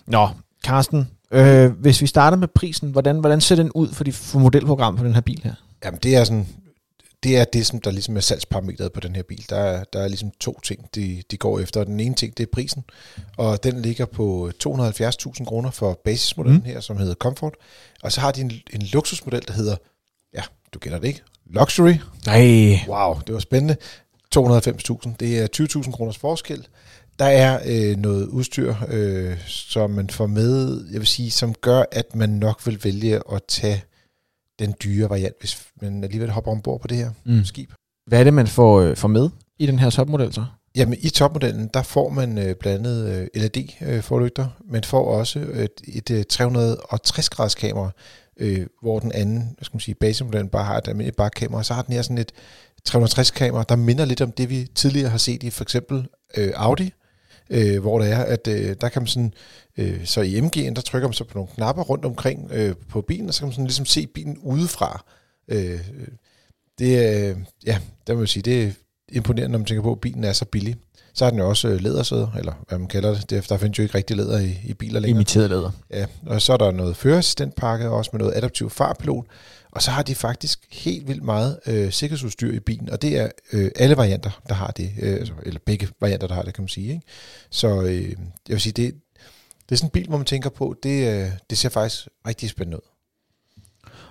Nå, 0.07 0.29
Carsten, 0.65 1.09
øh, 1.31 1.71
hvis 1.71 2.01
vi 2.03 2.07
starter 2.07 2.37
med 2.37 2.49
prisen, 2.49 2.91
hvordan, 2.91 3.19
hvordan 3.21 3.41
ser 3.41 3.57
den 3.57 3.71
ud 3.75 3.89
for, 3.89 4.05
de, 4.05 4.13
for 4.13 4.39
modelprogram 4.39 4.97
på 4.97 5.05
den 5.05 5.15
her 5.15 5.21
bil 5.21 5.41
her? 5.45 5.55
Jamen, 5.85 6.01
det 6.03 6.17
er 6.17 6.25
sådan, 6.25 6.47
det 7.23 7.37
er 7.39 7.45
det, 7.45 7.67
som 7.67 7.81
der 7.81 7.91
ligesom 7.91 8.17
er 8.17 8.21
salgsparametret 8.21 8.93
på 8.93 9.01
den 9.01 9.17
her 9.17 9.23
bil. 9.23 9.45
Der 9.51 9.57
er, 9.57 9.85
der 9.85 10.01
er 10.01 10.09
ligesom 10.09 10.31
to 10.41 10.61
ting, 10.61 10.89
de, 10.95 11.23
de 11.31 11.37
går 11.37 11.59
efter. 11.61 11.85
Den 11.85 12.01
ene 12.01 12.15
ting, 12.15 12.37
det 12.37 12.43
er 12.43 12.51
prisen, 12.53 12.85
og 13.37 13.65
den 13.65 13.83
ligger 13.83 14.07
på 14.07 14.51
270.000 14.67 15.45
kroner 15.45 15.71
for 15.71 16.01
basismodellen 16.05 16.61
Mm. 16.61 16.67
her, 16.67 16.81
som 16.81 16.97
hedder 16.97 17.15
Comfort. 17.15 17.55
Og 18.03 18.13
så 18.13 18.21
har 18.21 18.33
de 18.33 18.41
en, 18.41 18.53
en 18.73 18.83
luksusmodel, 18.83 19.43
der 19.47 19.53
hedder, 19.53 19.77
ja, 20.35 20.43
du 20.75 20.79
kender 20.79 20.99
det 20.99 21.09
ikke, 21.09 21.21
Luxury. 21.51 21.95
Nej. 22.27 22.79
Wow, 22.89 23.21
det 23.27 23.35
var 23.35 23.41
spændende. 23.41 23.77
290.000, 24.37 25.13
det 25.21 25.39
er 25.39 25.47
20.000 25.85 25.93
kroners 25.93 26.19
forskel. 26.19 26.67
Der 27.19 27.25
er 27.25 27.61
øh, 27.67 27.97
noget 27.97 28.27
udstyr, 28.27 28.75
øh, 28.89 29.37
som 29.47 29.91
man 29.91 30.11
får 30.11 30.27
med, 30.27 30.85
jeg 30.93 31.01
vil 31.01 31.07
sige, 31.07 31.31
som 31.31 31.55
gør, 31.55 31.83
at 31.93 32.15
man 32.15 32.29
nok 32.29 32.67
vil 32.67 32.85
vælge 32.85 33.21
at 33.33 33.43
tage 33.49 33.83
den 34.59 34.75
dyre 34.85 35.11
variant, 35.11 35.35
hvis 35.41 35.67
man 35.83 36.05
alligevel 36.05 36.31
hopper 36.31 36.51
ombord 36.51 36.81
på 36.81 36.89
det 36.89 36.97
her 36.97 37.11
Mm. 37.25 37.45
skib. 37.45 37.71
Hvad 38.07 38.21
er 38.21 38.25
det, 38.25 38.35
man 38.35 38.47
får, 38.47 38.81
øh, 38.81 38.97
får 38.97 39.09
med 39.09 39.31
i 39.59 39.67
den 39.67 39.79
her 39.79 39.91
topmodel 39.91 40.33
så? 40.33 40.45
Jamen, 40.77 40.99
i 41.01 41.09
topmodellen, 41.09 41.71
der 41.75 41.83
får 41.83 42.09
man 42.09 42.39
øh, 42.39 42.55
blandt 42.55 42.87
andet 42.87 43.29
øh, 43.35 43.43
LED-forlygter, 43.43 44.47
men 44.71 44.85
får 44.85 45.05
også 45.19 45.39
et, 45.39 45.71
et 45.89 46.11
øh, 46.11 46.25
360-graders 46.33 47.55
kamera, 47.55 47.91
øh, 48.37 48.67
hvor 48.83 48.99
den 48.99 49.13
anden, 49.13 49.57
skal 49.63 49.75
man 49.77 49.81
sige, 49.81 49.95
basismodellen 49.95 50.49
bare 50.49 50.65
har 50.65 50.79
et 50.79 50.89
almindeligt 50.89 51.17
bakkamera, 51.17 51.63
så 51.63 51.75
har 51.75 51.83
den 51.83 51.95
her 51.95 52.03
sådan 52.03 52.19
et 52.19 52.33
360-kamera, 52.89 53.65
der 53.69 53.77
minder 53.77 54.05
lidt 54.05 54.21
om 54.21 54.33
det, 54.33 54.51
vi 54.51 54.67
tidligere 54.75 55.11
har 55.11 55.19
set 55.19 55.43
i 55.43 55.51
for 55.51 55.63
eksempel 55.65 56.07
øh, 56.37 56.53
Audi, 56.57 56.93
øh, 57.51 57.81
hvor 57.81 57.99
det 57.99 58.13
er, 58.13 58.19
at 58.19 58.49
øh, 58.49 58.77
der 58.81 58.89
kan 58.89 59.03
man 59.03 59.07
sådan, 59.07 59.35
øh, 59.77 60.05
så 60.05 60.21
i 60.21 60.41
MG'en, 60.41 60.75
der 60.75 60.81
trykker 60.81 61.09
man 61.09 61.13
så 61.13 61.25
på 61.25 61.39
nogle 61.39 61.51
knapper 61.55 61.83
rundt 61.83 62.05
omkring 62.05 62.51
øh, 62.53 62.75
på 62.89 63.03
bilen, 63.03 63.29
og 63.29 63.35
så 63.35 63.41
kan 63.41 63.47
man 63.47 63.53
sådan 63.53 63.65
ligesom 63.65 63.87
se 63.87 64.07
bilen 64.07 64.39
udefra. 64.39 65.05
Øh, 65.49 65.73
øh 65.73 66.09
det 66.79 66.99
er, 66.99 67.31
øh, 67.31 67.37
ja, 67.67 67.79
der 68.07 68.15
må 68.15 68.21
jeg 68.21 68.29
sige, 68.29 68.43
det 68.43 68.65
er 68.65 68.71
imponerende, 69.13 69.53
når 69.53 69.59
man 69.59 69.67
tænker 69.67 69.83
på, 69.83 69.93
at 69.93 70.01
bilen 70.01 70.25
er 70.25 70.33
så 70.33 70.45
billig. 70.45 70.77
Så 71.19 71.25
har 71.25 71.31
den 71.31 71.39
jo 71.39 71.49
også 71.49 71.69
øh, 71.69 71.81
lædersæder, 71.81 72.29
eller 72.39 72.53
hvad 72.69 72.79
man 72.79 72.89
kalder 72.89 73.21
det. 73.21 73.49
Der 73.49 73.57
findes 73.57 73.79
jo 73.79 73.83
ikke 73.83 73.95
rigtig 73.95 74.17
læder 74.17 74.39
i, 74.39 74.59
i 74.65 74.75
biler 74.75 75.01
længere. 75.01 75.17
Imiteret 75.17 75.51
læder. 75.51 75.71
Ja, 75.91 76.07
og 76.27 76.43
så 76.43 76.53
er 76.53 76.57
der 76.57 76.71
noget 76.71 76.97
førerassistentpakke, 76.97 77.91
også 77.91 78.11
med 78.13 78.19
noget 78.19 78.37
adaptiv 78.37 78.71
fartpilot. 78.71 79.25
Og 79.71 79.83
så 79.83 79.91
har 79.91 80.03
de 80.03 80.15
faktisk 80.15 80.59
helt 80.73 81.09
vildt 81.09 81.23
meget 81.23 81.59
øh, 81.67 81.93
sikkerhedsudstyr 81.93 82.53
i 82.53 82.61
bilen, 82.61 82.91
og 82.91 83.03
det 83.03 83.19
er 83.19 83.29
øh, 83.53 83.71
alle 83.77 83.97
varianter, 83.97 84.41
der 84.49 84.55
har 84.55 84.71
det, 84.71 84.93
øh, 85.03 85.13
altså, 85.15 85.33
eller 85.43 85.61
begge 85.67 85.89
varianter, 86.01 86.27
der 86.27 86.35
har 86.35 86.43
det, 86.43 86.55
kan 86.55 86.63
man 86.63 86.69
sige. 86.69 86.91
Ikke? 86.91 87.07
Så 87.51 87.83
øh, 87.83 88.03
jeg 88.03 88.17
vil 88.49 88.61
sige, 88.61 88.73
det, 88.73 88.95
det 89.69 89.73
er 89.73 89.77
sådan 89.77 89.87
en 89.87 89.91
bil, 89.91 90.09
hvor 90.09 90.17
man 90.17 90.27
tænker 90.27 90.51
på, 90.51 90.75
det, 90.83 91.09
øh, 91.09 91.31
det 91.51 91.59
ser 91.59 91.69
faktisk 91.69 92.09
rigtig 92.27 92.51
spændende 92.51 92.77
ud. 92.77 92.89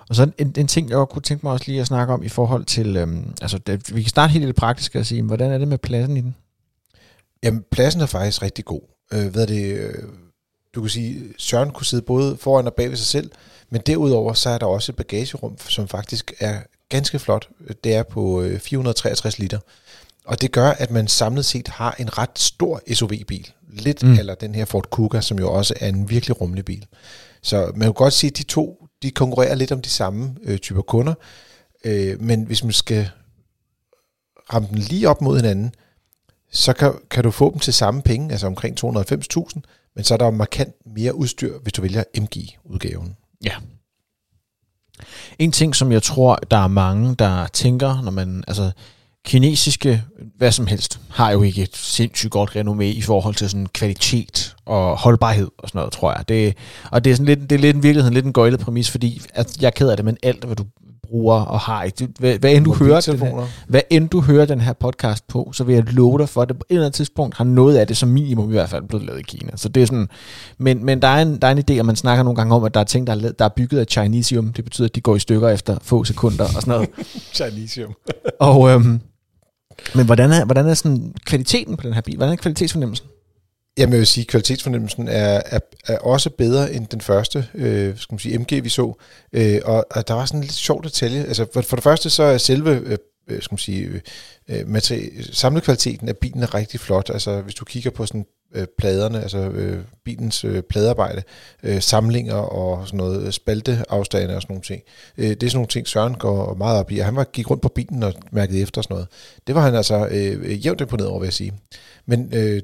Og 0.08 0.14
så 0.14 0.30
en, 0.38 0.54
en 0.56 0.66
ting, 0.66 0.88
jeg 0.88 0.96
godt 0.96 1.08
kunne 1.08 1.22
tænke 1.22 1.46
mig 1.46 1.52
også 1.52 1.64
lige 1.68 1.80
at 1.80 1.86
snakke 1.86 2.12
om 2.12 2.22
i 2.22 2.28
forhold 2.28 2.64
til, 2.64 2.96
øhm, 2.96 3.34
altså 3.42 3.58
det, 3.58 3.94
vi 3.94 4.02
kan 4.02 4.10
starte 4.10 4.32
helt 4.32 4.44
i 4.44 4.46
det 4.46 4.56
praktiske 4.56 4.98
og 4.98 5.06
sige, 5.06 5.22
hvordan 5.22 5.50
er 5.50 5.58
det 5.58 5.68
med 5.68 5.78
pladsen 5.78 6.16
i 6.16 6.20
den? 6.20 6.34
Jamen, 7.42 7.64
pladsen 7.70 8.00
er 8.00 8.06
faktisk 8.06 8.42
rigtig 8.42 8.64
god. 8.64 8.80
Øh, 9.12 9.26
hvad 9.26 9.42
er 9.42 9.46
det, 9.46 9.74
øh, 9.78 9.94
du 10.74 10.80
kan 10.80 10.90
sige, 10.90 11.22
Søren 11.38 11.70
kunne 11.70 11.86
sidde 11.86 12.02
både 12.02 12.36
foran 12.36 12.66
og 12.66 12.74
bag 12.74 12.90
ved 12.90 12.96
sig 12.96 13.06
selv, 13.06 13.30
men 13.70 13.80
derudover 13.86 14.32
så 14.32 14.50
er 14.50 14.58
der 14.58 14.66
også 14.66 14.92
et 14.92 14.96
bagagerum, 14.96 15.58
som 15.58 15.88
faktisk 15.88 16.32
er 16.40 16.60
ganske 16.88 17.18
flot. 17.18 17.48
Det 17.84 17.94
er 17.94 18.02
på 18.02 18.42
øh, 18.42 18.60
463 18.60 19.38
liter. 19.38 19.58
Og 20.24 20.40
det 20.40 20.52
gør, 20.52 20.70
at 20.70 20.90
man 20.90 21.08
samlet 21.08 21.44
set 21.44 21.68
har 21.68 21.96
en 21.98 22.18
ret 22.18 22.38
stor 22.38 22.80
SUV-bil. 22.94 23.52
Lidt 23.70 24.02
mm. 24.02 24.12
eller 24.12 24.34
den 24.34 24.54
her 24.54 24.64
Ford 24.64 24.90
Kuga, 24.90 25.20
som 25.20 25.38
jo 25.38 25.52
også 25.52 25.74
er 25.80 25.88
en 25.88 26.10
virkelig 26.10 26.40
rummelig 26.40 26.64
bil. 26.64 26.86
Så 27.42 27.72
man 27.74 27.86
kan 27.86 27.92
godt 27.92 28.12
sige, 28.12 28.30
at 28.30 28.38
de 28.38 28.42
to 28.42 28.88
de 29.02 29.10
konkurrerer 29.10 29.54
lidt 29.54 29.72
om 29.72 29.82
de 29.82 29.88
samme 29.88 30.36
øh, 30.42 30.58
typer 30.58 30.82
kunder. 30.82 31.14
Øh, 31.84 32.20
men 32.20 32.42
hvis 32.42 32.64
man 32.64 32.72
skal 32.72 33.10
ramme 34.54 34.68
den 34.68 34.78
lige 34.78 35.08
op 35.08 35.22
mod 35.22 35.36
hinanden, 35.36 35.74
så 36.52 36.72
kan, 36.72 36.92
kan 37.10 37.24
du 37.24 37.30
få 37.30 37.50
dem 37.50 37.58
til 37.58 37.72
samme 37.72 38.02
penge, 38.02 38.30
altså 38.30 38.46
omkring 38.46 38.84
290.000, 38.84 39.60
men 39.96 40.04
så 40.04 40.14
er 40.14 40.18
der 40.18 40.30
markant 40.30 40.74
mere 40.86 41.14
udstyr, 41.14 41.58
hvis 41.58 41.72
du 41.72 41.82
vælger 41.82 42.04
MG-udgaven. 42.20 43.16
Ja. 43.44 43.54
En 45.38 45.52
ting, 45.52 45.76
som 45.76 45.92
jeg 45.92 46.02
tror, 46.02 46.36
der 46.50 46.56
er 46.56 46.68
mange, 46.68 47.14
der 47.14 47.46
tænker, 47.46 48.02
når 48.02 48.10
man, 48.10 48.44
altså 48.48 48.70
kinesiske, 49.24 50.02
hvad 50.36 50.52
som 50.52 50.66
helst, 50.66 51.00
har 51.10 51.30
jo 51.30 51.42
ikke 51.42 51.62
et 51.62 51.76
sindssygt 51.76 52.32
godt 52.32 52.50
renommé 52.50 52.82
i 52.82 53.02
forhold 53.02 53.34
til 53.34 53.50
sådan 53.50 53.66
kvalitet 53.66 54.56
og 54.68 54.96
holdbarhed 54.98 55.48
og 55.58 55.68
sådan 55.68 55.78
noget, 55.78 55.92
tror 55.92 56.12
jeg. 56.12 56.28
Det, 56.28 56.56
og 56.90 57.04
det 57.04 57.10
er, 57.10 57.14
sådan 57.14 57.26
lidt, 57.26 57.50
det 57.50 57.52
er 57.52 57.60
lidt 57.60 57.76
en 57.76 57.82
virkelighed, 57.82 58.10
lidt 58.12 58.26
en 58.26 58.32
gøjlet 58.32 58.60
præmis, 58.60 58.90
fordi 58.90 59.20
at 59.34 59.56
jeg 59.60 59.66
er 59.66 59.70
ked 59.70 59.88
af 59.88 59.96
det, 59.96 60.04
men 60.04 60.16
alt, 60.22 60.44
hvad 60.44 60.56
du 60.56 60.64
bruger 61.08 61.34
og 61.34 61.60
har, 61.60 61.82
ikke? 61.82 62.08
Hvad, 62.18 62.38
hvad 62.38 62.52
end 62.52 62.64
du 62.64 62.74
hører 62.74 63.00
den 63.00 63.18
her, 63.18 63.46
hvad 63.68 63.80
end 63.90 64.08
du 64.08 64.20
hører 64.20 64.46
den 64.46 64.60
her 64.60 64.72
podcast 64.72 65.28
på, 65.28 65.50
så 65.54 65.64
vil 65.64 65.74
jeg 65.74 65.84
love 65.92 66.18
dig 66.18 66.28
for, 66.28 66.42
at 66.42 66.48
det 66.48 66.56
på 66.58 66.64
et 66.70 66.74
eller 66.74 66.86
andet 66.86 66.94
tidspunkt 66.94 67.36
har 67.36 67.44
noget 67.44 67.76
af 67.76 67.86
det 67.86 67.96
som 67.96 68.08
minimum 68.08 68.48
i 68.48 68.52
hvert 68.52 68.68
fald 68.68 68.82
blevet 68.88 69.06
lavet 69.06 69.20
i 69.20 69.22
Kina. 69.22 69.50
Så 69.56 69.68
det 69.68 69.82
er 69.82 69.86
sådan, 69.86 70.08
men, 70.58 70.84
men 70.84 71.02
der, 71.02 71.08
er 71.08 71.22
en, 71.22 71.36
der 71.36 71.48
er 71.48 71.52
en 71.52 71.64
idé, 71.70 71.80
og 71.80 71.86
man 71.86 71.96
snakker 71.96 72.22
nogle 72.24 72.36
gange 72.36 72.54
om, 72.54 72.64
at 72.64 72.74
der 72.74 72.80
er 72.80 72.84
ting, 72.84 73.06
der 73.06 73.12
er, 73.12 73.16
lavet- 73.16 73.38
der 73.38 73.44
er 73.44 73.48
bygget 73.56 73.80
af 73.80 73.86
Chinesium. 73.90 74.52
Det 74.52 74.64
betyder, 74.64 74.88
at 74.88 74.94
de 74.94 75.00
går 75.00 75.16
i 75.16 75.18
stykker 75.18 75.48
efter 75.48 75.76
få 75.82 76.04
sekunder 76.04 76.44
og 76.44 76.50
sådan 76.50 76.70
noget. 76.72 76.88
Chinesium. 77.36 77.94
og, 78.40 78.70
øhm, 78.70 79.00
men 79.94 80.06
hvordan 80.06 80.32
er, 80.32 80.44
hvordan 80.44 80.66
er 80.66 80.74
sådan 80.74 81.14
kvaliteten 81.26 81.76
på 81.76 81.82
den 81.86 81.92
her 81.94 82.00
bil? 82.00 82.16
Hvordan 82.16 82.32
er 82.32 82.36
kvalitetsfornemmelsen? 82.36 83.06
Jamen, 83.78 83.92
jeg 83.92 83.98
vil 83.98 84.06
sige, 84.06 84.22
at 84.22 84.28
kvalitetsfornemmelsen 84.28 85.08
er, 85.08 85.42
er, 85.46 85.58
er 85.86 85.98
også 85.98 86.30
bedre 86.30 86.72
end 86.72 86.86
den 86.86 87.00
første 87.00 87.46
øh, 87.54 87.96
skal 87.96 88.14
man 88.14 88.18
sige, 88.18 88.38
MG, 88.38 88.64
vi 88.64 88.68
så. 88.68 88.94
Øh, 89.32 89.60
og, 89.64 89.86
og 89.90 90.08
der 90.08 90.14
var 90.14 90.24
sådan 90.24 90.40
en 90.40 90.44
lidt 90.44 90.54
sjov 90.54 90.84
detalje. 90.84 91.22
Altså, 91.22 91.46
for, 91.52 91.60
for 91.60 91.76
det 91.76 91.82
første, 91.82 92.10
så 92.10 92.22
er 92.22 92.38
selve 92.38 92.70
øh, 92.70 92.98
øh 93.28 93.42
skal 93.42 93.52
man 93.52 93.58
sige, 93.58 93.84
øh, 93.86 94.00
øh, 94.48 94.66
materi- 94.66 95.32
samlekvaliteten 95.32 96.08
af 96.08 96.16
bilen 96.16 96.42
er 96.42 96.54
rigtig 96.54 96.80
flot. 96.80 97.10
Altså, 97.10 97.40
hvis 97.40 97.54
du 97.54 97.64
kigger 97.64 97.90
på 97.90 98.06
sådan 98.06 98.26
øh, 98.54 98.66
pladerne, 98.78 99.22
altså 99.22 99.38
øh, 99.38 99.78
bilens 100.04 100.44
øh, 100.44 100.62
pladearbejde, 100.62 101.22
øh, 101.62 101.82
samlinger 101.82 102.34
og 102.34 102.86
sådan 102.86 102.98
noget, 102.98 103.26
øh, 103.26 103.32
spalteafstande 103.32 104.36
og 104.36 104.42
sådan 104.42 104.52
nogle 104.54 104.62
ting. 104.62 104.82
Øh, 105.18 105.30
det 105.30 105.42
er 105.42 105.48
sådan 105.48 105.56
nogle 105.56 105.68
ting, 105.68 105.88
Søren 105.88 106.14
går 106.14 106.54
meget 106.54 106.78
op 106.78 106.92
i. 106.92 106.98
Og 106.98 107.04
han 107.04 107.16
var, 107.16 107.24
gik 107.24 107.50
rundt 107.50 107.62
på 107.62 107.68
bilen 107.68 108.02
og 108.02 108.14
mærkede 108.32 108.60
efter 108.60 108.78
og 108.78 108.84
sådan 108.84 108.94
noget. 108.94 109.08
Det 109.46 109.54
var 109.54 109.60
han 109.60 109.74
altså 109.74 110.08
øh, 110.10 110.66
jævnt 110.66 110.80
imponeret 110.80 111.10
over, 111.10 111.20
vil 111.20 111.26
jeg 111.26 111.32
sige. 111.32 111.52
Men 112.06 112.30
øh, 112.34 112.62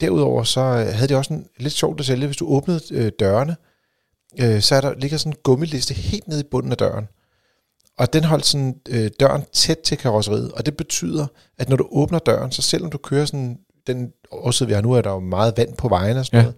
derudover 0.00 0.42
så 0.42 0.60
øh, 0.60 0.86
havde 0.94 1.08
det 1.08 1.16
også 1.16 1.34
en 1.34 1.46
lidt 1.58 1.74
sjovt 1.74 2.00
at 2.00 2.06
sælge. 2.06 2.26
Hvis 2.26 2.36
du 2.36 2.46
åbnede 2.46 2.80
øh, 2.90 3.12
dørene, 3.20 3.56
øh, 4.40 4.60
så 4.60 4.74
er 4.74 4.80
der 4.80 4.94
ligger 4.94 5.16
sådan 5.18 5.32
en 5.32 5.36
gummiliste 5.42 5.94
helt 5.94 6.28
nede 6.28 6.40
i 6.40 6.48
bunden 6.50 6.72
af 6.72 6.78
døren. 6.78 7.08
Og 7.98 8.12
den 8.12 8.24
holdt 8.24 8.46
sådan 8.46 8.74
øh, 8.88 9.10
døren 9.20 9.42
tæt 9.52 9.78
til 9.78 9.98
karosseriet, 9.98 10.52
og 10.52 10.66
det 10.66 10.76
betyder, 10.76 11.26
at 11.58 11.68
når 11.68 11.76
du 11.76 11.88
åbner 11.90 12.18
døren, 12.18 12.52
så 12.52 12.62
selvom 12.62 12.90
du 12.90 12.98
kører 12.98 13.24
sådan 13.24 13.58
den 13.86 14.12
årside, 14.30 14.66
vi 14.68 14.74
har 14.74 14.80
nu, 14.80 14.92
er 14.92 15.02
der 15.02 15.10
jo 15.10 15.20
meget 15.20 15.54
vand 15.56 15.76
på 15.76 15.88
vejen 15.88 16.16
og 16.16 16.26
sådan 16.26 16.38
Ja. 16.38 16.52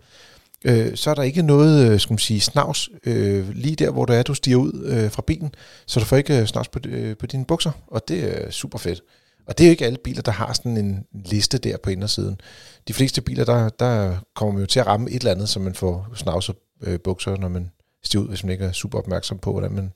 noget, 0.64 0.90
øh, 0.90 0.96
så 0.96 1.10
er 1.10 1.14
der 1.14 1.22
ikke 1.22 1.42
noget, 1.42 1.90
øh, 1.90 2.00
skal 2.00 2.12
man 2.12 2.18
sige, 2.18 2.40
snavs 2.40 2.88
øh, 3.06 3.48
lige 3.50 3.76
der, 3.76 3.90
hvor 3.90 4.04
du 4.04 4.12
er, 4.12 4.22
du 4.22 4.34
stiger 4.34 4.56
ud 4.56 4.84
øh, 4.84 5.10
fra 5.10 5.22
bilen, 5.26 5.54
så 5.86 6.00
du 6.00 6.06
får 6.06 6.16
ikke 6.16 6.40
øh, 6.40 6.46
snavs 6.46 6.68
på, 6.68 6.78
øh, 6.88 7.16
på 7.16 7.26
dine 7.26 7.44
bukser, 7.44 7.70
og 7.86 8.08
det 8.08 8.44
er 8.44 8.50
super 8.50 8.78
fedt. 8.78 9.02
Og 9.46 9.58
det 9.58 9.64
er 9.64 9.68
jo 9.68 9.70
ikke 9.70 9.86
alle 9.86 9.98
biler, 10.04 10.22
der 10.22 10.32
har 10.32 10.52
sådan 10.52 10.76
en 10.76 11.04
liste 11.24 11.58
der 11.58 11.76
på 11.82 11.90
indersiden. 11.90 12.40
De 12.88 12.92
fleste 12.92 13.20
biler, 13.20 13.44
der, 13.44 13.68
der 13.68 14.16
kommer 14.34 14.52
man 14.52 14.60
jo 14.60 14.66
til 14.66 14.80
at 14.80 14.86
ramme 14.86 15.10
et 15.10 15.16
eller 15.16 15.30
andet, 15.30 15.48
så 15.48 15.60
man 15.60 15.74
får 15.74 16.06
snavset 16.14 16.56
øh, 16.82 17.00
bukser, 17.04 17.36
når 17.36 17.48
man 17.48 17.70
stiger 18.04 18.22
ud, 18.22 18.28
hvis 18.28 18.44
man 18.44 18.52
ikke 18.52 18.64
er 18.64 18.72
super 18.72 18.98
opmærksom 18.98 19.38
på, 19.38 19.52
hvordan 19.52 19.72
man 19.72 19.92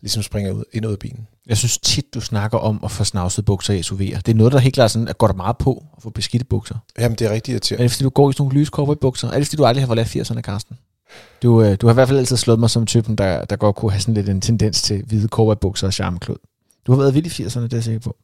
ligesom 0.00 0.22
springer 0.22 0.52
ud, 0.52 0.64
ind 0.72 0.86
ud 0.86 0.92
af 0.92 0.98
bilen. 0.98 1.26
Jeg 1.46 1.56
synes 1.56 1.78
tit, 1.78 2.14
du 2.14 2.20
snakker 2.20 2.58
om 2.58 2.80
at 2.84 2.90
få 2.90 3.04
snavset 3.04 3.44
bukser 3.44 3.74
i 3.74 3.80
SUV'er. 3.80 4.20
Det 4.20 4.28
er 4.28 4.34
noget, 4.34 4.52
der 4.52 4.58
helt 4.58 4.74
klart 4.74 4.90
sådan, 4.90 5.08
at 5.08 5.18
går 5.18 5.26
der 5.26 5.34
meget 5.34 5.58
på 5.58 5.84
at 5.96 6.02
få 6.02 6.10
beskidte 6.10 6.46
bukser. 6.46 6.74
Jamen, 6.98 7.18
det 7.18 7.26
er 7.26 7.30
rigtig 7.30 7.52
Er 7.52 7.54
irriterende. 7.54 7.82
det 7.82 7.90
fordi, 7.90 8.04
du 8.04 8.10
går 8.10 8.30
i 8.30 8.32
sådan 8.32 8.44
nogle 8.44 8.60
lyskopper 8.60 8.94
i 8.94 8.98
bukser? 9.00 9.28
Er 9.28 9.38
det 9.38 9.46
fordi, 9.46 9.56
du 9.56 9.64
aldrig 9.64 9.82
har 9.82 9.86
forladt 9.86 10.16
80'erne, 10.16 10.40
Karsten? 10.40 10.76
Du, 11.42 11.62
øh, 11.62 11.76
du 11.80 11.86
har 11.86 11.92
i 11.92 11.94
hvert 11.94 12.08
fald 12.08 12.18
altid 12.18 12.36
slået 12.36 12.60
mig 12.60 12.70
som 12.70 12.86
typen, 12.86 13.16
der, 13.16 13.44
der 13.44 13.56
godt 13.56 13.76
kunne 13.76 13.90
have 13.90 14.00
sådan 14.00 14.14
lidt 14.14 14.28
en 14.28 14.40
tendens 14.40 14.82
til 14.82 15.04
hvide 15.06 15.28
bukser 15.60 15.86
og 15.86 15.92
charmeklod. 15.92 16.36
Du 16.86 16.92
har 16.92 16.98
været 16.98 17.14
vild 17.14 17.26
i 17.26 17.28
80'erne, 17.28 17.60
det 17.60 17.72
er 17.72 17.76
jeg 17.76 17.84
sikker 17.84 18.00
på. 18.00 18.16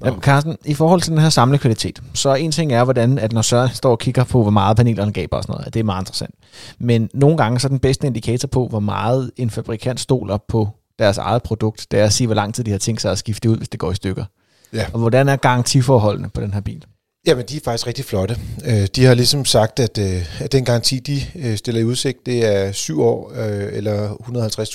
Nå. 0.00 0.06
Jamen, 0.06 0.20
Carsten, 0.20 0.56
i 0.64 0.74
forhold 0.74 1.00
til 1.00 1.12
den 1.12 1.20
her 1.20 1.28
samlekvalitet, 1.28 2.02
så 2.14 2.34
en 2.34 2.52
ting 2.52 2.72
er, 2.72 2.84
hvordan, 2.84 3.18
at 3.18 3.32
når 3.32 3.42
Søren 3.42 3.70
står 3.74 3.90
og 3.90 3.98
kigger 3.98 4.24
på, 4.24 4.42
hvor 4.42 4.50
meget 4.50 4.76
panelerne 4.76 5.12
gav 5.12 5.26
og 5.32 5.42
sådan 5.42 5.52
noget, 5.52 5.74
det 5.74 5.80
er 5.80 5.84
meget 5.84 6.02
interessant. 6.02 6.34
Men 6.78 7.10
nogle 7.14 7.36
gange 7.36 7.60
så 7.60 7.66
er 7.66 7.68
den 7.68 7.78
bedste 7.78 8.06
indikator 8.06 8.48
på, 8.48 8.68
hvor 8.68 8.80
meget 8.80 9.30
en 9.36 9.50
fabrikant 9.50 10.00
stoler 10.00 10.38
på 10.48 10.68
deres 10.98 11.18
eget 11.18 11.42
produkt, 11.42 11.86
det 11.90 12.00
er 12.00 12.04
at 12.04 12.12
sige, 12.12 12.26
hvor 12.26 12.34
lang 12.34 12.54
tid 12.54 12.64
de 12.64 12.70
har 12.70 12.78
tænkt 12.78 13.00
sig 13.00 13.12
at 13.12 13.18
skifte 13.18 13.50
ud, 13.50 13.56
hvis 13.56 13.68
det 13.68 13.80
går 13.80 13.90
i 13.90 13.94
stykker. 13.94 14.24
Ja. 14.72 14.86
Og 14.92 14.98
hvordan 14.98 15.28
er 15.28 15.36
garantiforholdene 15.36 16.28
på 16.28 16.40
den 16.40 16.54
her 16.54 16.60
bil? 16.60 16.84
Jamen, 17.26 17.46
de 17.46 17.56
er 17.56 17.60
faktisk 17.64 17.86
rigtig 17.86 18.04
flotte. 18.04 18.36
Øh, 18.66 18.86
De 18.96 19.04
har 19.04 19.14
ligesom 19.14 19.44
sagt, 19.44 19.80
at, 19.80 19.98
øh, 19.98 20.42
at 20.42 20.52
den 20.52 20.64
garanti, 20.64 20.98
de 20.98 21.20
øh, 21.34 21.56
stiller 21.56 21.80
i 21.80 21.84
udsigt, 21.84 22.26
det 22.26 22.44
er 22.44 22.72
syv 22.72 23.00
år 23.02 23.32
eller 23.32 24.14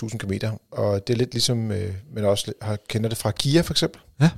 150.000 0.10 0.18
km. 0.18 0.34
Og 0.72 1.08
det 1.08 1.14
er 1.14 1.18
lidt 1.18 1.34
ligesom, 1.34 1.58
man 2.16 2.26
også 2.26 2.54
har, 2.62 2.78
kender 2.90 3.10
det 3.10 3.18
fra 3.18 3.32
Kia 3.32 3.62
for 3.62 3.74
eksempel. 3.74 4.02
Ja. 4.22 4.30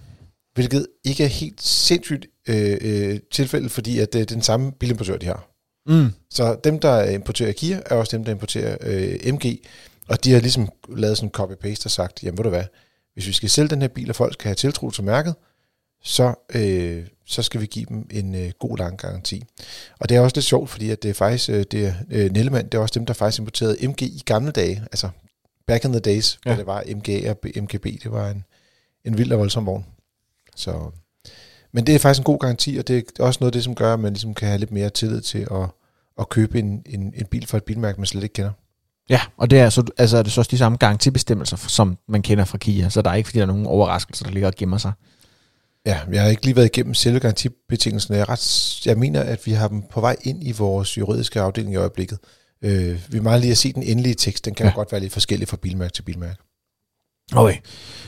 Hvilket 0.54 0.88
ikke 1.06 1.24
er 1.24 1.28
helt 1.28 1.62
sindssygt 1.62 2.26
øh, 2.50 2.78
øh, 2.82 3.20
tilfælde, 3.32 3.70
fordi 3.70 4.00
at 4.00 4.14
det 4.14 4.22
er 4.22 4.26
den 4.26 4.42
samme 4.42 4.72
bilimportør, 4.72 5.18
de 5.18 5.26
har. 5.26 5.48
Mm. 5.88 6.14
Så 6.30 6.58
dem, 6.64 6.80
der 6.80 7.04
importerer 7.10 7.52
Kia, 7.52 7.82
er 7.86 7.96
også 7.96 8.18
dem, 8.18 8.26
der 8.26 8.32
importerer 8.32 8.78
øh, 8.82 9.34
MG. 9.34 9.60
Og 10.08 10.24
de 10.24 10.32
har 10.34 10.40
ligesom 10.40 10.70
lavet 10.96 11.18
sådan 11.18 11.28
en 11.28 11.32
copy-paste 11.38 11.86
og 11.86 11.92
sagt, 11.92 12.24
jamen 12.24 12.38
ved 12.38 12.44
du 12.44 12.50
hvad, 12.50 12.64
hvis 13.14 13.28
vi 13.28 13.34
skal 13.34 13.50
sælge 13.50 13.70
den 13.70 13.82
her 13.82 13.88
bil, 13.88 14.10
og 14.10 14.16
folk 14.16 14.34
skal 14.34 14.48
have 14.48 14.56
tiltro 14.56 14.92
til 14.92 15.04
mærket, 15.04 15.36
så, 16.04 16.34
øh, 16.56 17.06
så 17.26 17.42
skal 17.44 17.62
vi 17.62 17.66
give 17.66 17.86
dem 17.90 18.08
en 18.12 18.36
øh, 18.36 18.52
god 18.60 18.78
lang 18.78 18.98
garanti. 18.98 19.44
Og 20.00 20.10
det 20.10 20.18
er 20.18 20.22
også 20.22 20.38
lidt 20.38 20.46
sjovt, 20.46 20.70
fordi 20.70 20.90
at 20.90 21.04
det 21.04 21.10
er 21.10 21.14
faktisk, 21.14 21.50
øh, 21.50 21.66
det 21.72 21.86
er, 21.86 21.94
øh, 22.12 22.32
Nellemann, 22.32 22.66
det 22.66 22.74
er 22.74 22.82
også 22.82 23.00
dem, 23.00 23.06
der 23.06 23.14
faktisk 23.14 23.40
importerede 23.40 23.88
MG 23.88 24.02
i 24.02 24.24
gamle 24.26 24.52
dage, 24.52 24.84
altså 24.92 25.10
back 25.68 25.86
in 25.86 25.92
the 25.92 26.00
days, 26.00 26.40
ja. 26.46 26.50
Hvor 26.50 26.58
det 26.58 26.68
var 26.68 26.84
MG 26.96 27.30
og 27.30 27.64
MGB, 27.64 27.86
det 28.04 28.12
var 28.12 28.30
en, 28.30 28.44
en 29.06 29.18
vild 29.18 29.32
og 29.32 29.40
voldsom 29.40 29.66
vogn. 29.66 29.86
Så, 30.56 30.92
men 31.72 31.88
det 31.88 31.96
er 31.96 32.00
faktisk 32.00 32.20
en 32.20 32.24
god 32.24 32.40
garanti, 32.40 32.78
og 32.78 32.88
det 32.88 33.06
er 33.20 33.24
også 33.24 33.38
noget 33.42 33.52
af 33.52 33.54
det, 33.54 33.64
som 33.64 33.76
gør, 33.76 33.94
at 33.94 34.00
man 34.00 34.14
ligesom 34.14 34.34
kan 34.34 34.48
have 34.48 34.60
lidt 34.60 34.72
mere 34.72 34.90
tillid 34.90 35.22
til 35.22 35.48
at, 35.52 35.70
at 36.20 36.30
købe 36.30 36.60
en, 36.60 36.84
en, 36.86 37.14
en 37.18 37.26
bil 37.26 37.48
fra 37.48 37.58
et 37.58 37.64
bilmærke, 37.64 38.00
man 38.00 38.06
slet 38.06 38.24
ikke 38.24 38.34
kender. 38.34 38.52
Ja, 39.10 39.22
og 39.38 39.50
det 39.50 39.60
er, 39.60 39.70
så, 39.70 39.84
altså, 39.98 40.18
er 40.18 40.24
det 40.24 40.32
så 40.32 40.42
også 40.42 40.52
de 40.52 40.58
samme 40.58 40.78
garantibestemmelser, 40.78 41.58
som 41.58 41.98
man 42.08 42.22
kender 42.22 42.46
fra 42.46 42.58
Kia, 42.58 42.90
så 42.90 43.02
der 43.02 43.10
er 43.10 43.16
ikke, 43.16 43.28
fordi 43.28 43.40
der 43.40 43.46
er 43.46 43.48
nogen 43.48 43.66
overraskelser, 43.66 44.26
der 44.26 44.32
ligger 44.32 44.48
og 44.48 44.56
gemmer 44.56 44.78
sig. 44.78 44.92
Ja, 45.86 46.00
jeg 46.12 46.22
har 46.22 46.30
ikke 46.30 46.46
lige 46.46 46.56
været 46.56 46.66
igennem 46.66 46.94
selve 46.94 47.20
garantibetingelserne. 47.20 48.18
Jeg, 48.18 48.30
ret, 48.30 48.86
jeg 48.86 48.98
mener, 48.98 49.22
at 49.22 49.46
vi 49.46 49.52
har 49.52 49.68
dem 49.68 49.82
på 49.92 50.02
vej 50.02 50.16
ind 50.24 50.48
i 50.48 50.52
vores 50.52 50.98
juridiske 50.98 51.42
afdeling 51.42 51.74
i 51.74 51.78
øjeblikket. 51.78 52.20
Øh, 52.62 53.00
vi 53.10 53.20
meget 53.20 53.42
lige 53.42 53.52
at 53.52 53.58
se 53.58 53.74
den 53.74 53.84
endelige 53.84 54.16
tekst. 54.16 54.46
Den 54.46 54.54
kan 54.54 54.66
ja. 54.66 54.72
Godt 54.76 54.92
være 54.92 55.02
lidt 55.02 55.14
forskellig 55.14 55.48
fra 55.48 55.58
bilmærke 55.62 55.94
til 55.94 56.02
bilmærke. 56.02 56.42
Okay. 57.36 57.58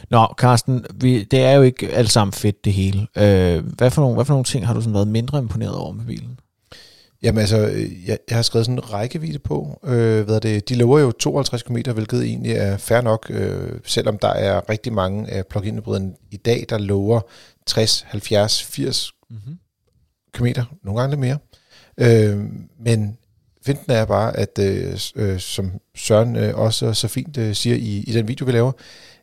Nå, 0.10 0.34
Carsten, 0.38 0.86
vi, 0.96 1.24
det 1.24 1.40
er 1.40 1.52
jo 1.52 1.62
ikke 1.62 1.90
alt 1.90 2.12
sammen 2.12 2.34
fedt, 2.34 2.66
det 2.66 2.74
hele. 2.74 3.08
Øh, 3.18 3.66
hvad, 3.66 3.92
for 3.92 4.02
nogle, 4.02 4.16
hvad 4.16 4.26
for 4.26 4.34
nogle 4.34 4.46
ting 4.46 4.68
har 4.68 4.74
du 4.74 4.82
sådan 4.82 4.94
været 4.94 5.08
mindre 5.08 5.40
imponeret 5.40 5.76
over 5.76 5.92
med 5.92 6.06
bilen? 6.06 6.40
Jamen 7.24 7.40
altså, 7.40 7.58
øh, 7.58 8.08
jeg, 8.08 8.18
jeg 8.30 8.38
har 8.38 8.42
skrevet 8.42 8.66
sådan 8.66 8.78
en 8.78 8.94
rækkevidde 8.94 9.40
på. 9.40 9.80
Øh, 9.84 10.26
hvad 10.26 10.36
er 10.36 10.40
det? 10.40 10.70
De 10.70 10.76
lover 10.76 11.00
jo 11.00 11.12
52 11.12 11.64
km, 11.64 11.78
hvilket 11.94 12.24
egentlig 12.24 12.52
er 12.52 12.78
fair 12.78 13.02
nok, 13.02 13.28
øh, 13.30 13.72
selvom 13.86 14.18
der 14.18 14.28
er 14.28 14.70
rigtig 14.70 14.94
mange 14.94 15.30
af 15.30 15.48
plug-in 15.48 15.76
hybriderne 15.76 16.14
i 16.32 16.38
dag, 16.38 16.66
der 16.70 16.78
lover 16.78 17.22
60, 17.68 18.06
70, 18.08 18.64
80 18.64 19.12
Mm-hmm. 19.30 19.58
km, 20.34 20.46
nogle 20.84 21.02
gange 21.02 21.18
mere. 21.18 21.38
Øh, 21.98 22.40
men 22.80 23.18
finten 23.66 23.92
er 23.92 24.06
bare, 24.06 24.38
at 24.38 24.60
øh, 24.60 25.00
øh, 25.16 25.40
som 25.40 25.72
Søren 25.96 26.36
øh, 26.36 26.58
også 26.58 26.94
så 26.94 27.08
fint 27.08 27.38
øh, 27.38 27.56
siger 27.56 27.76
i, 27.76 28.04
i 28.08 28.12
den 28.14 28.28
video, 28.28 28.46
vi 28.46 28.52
laver, 28.52 28.72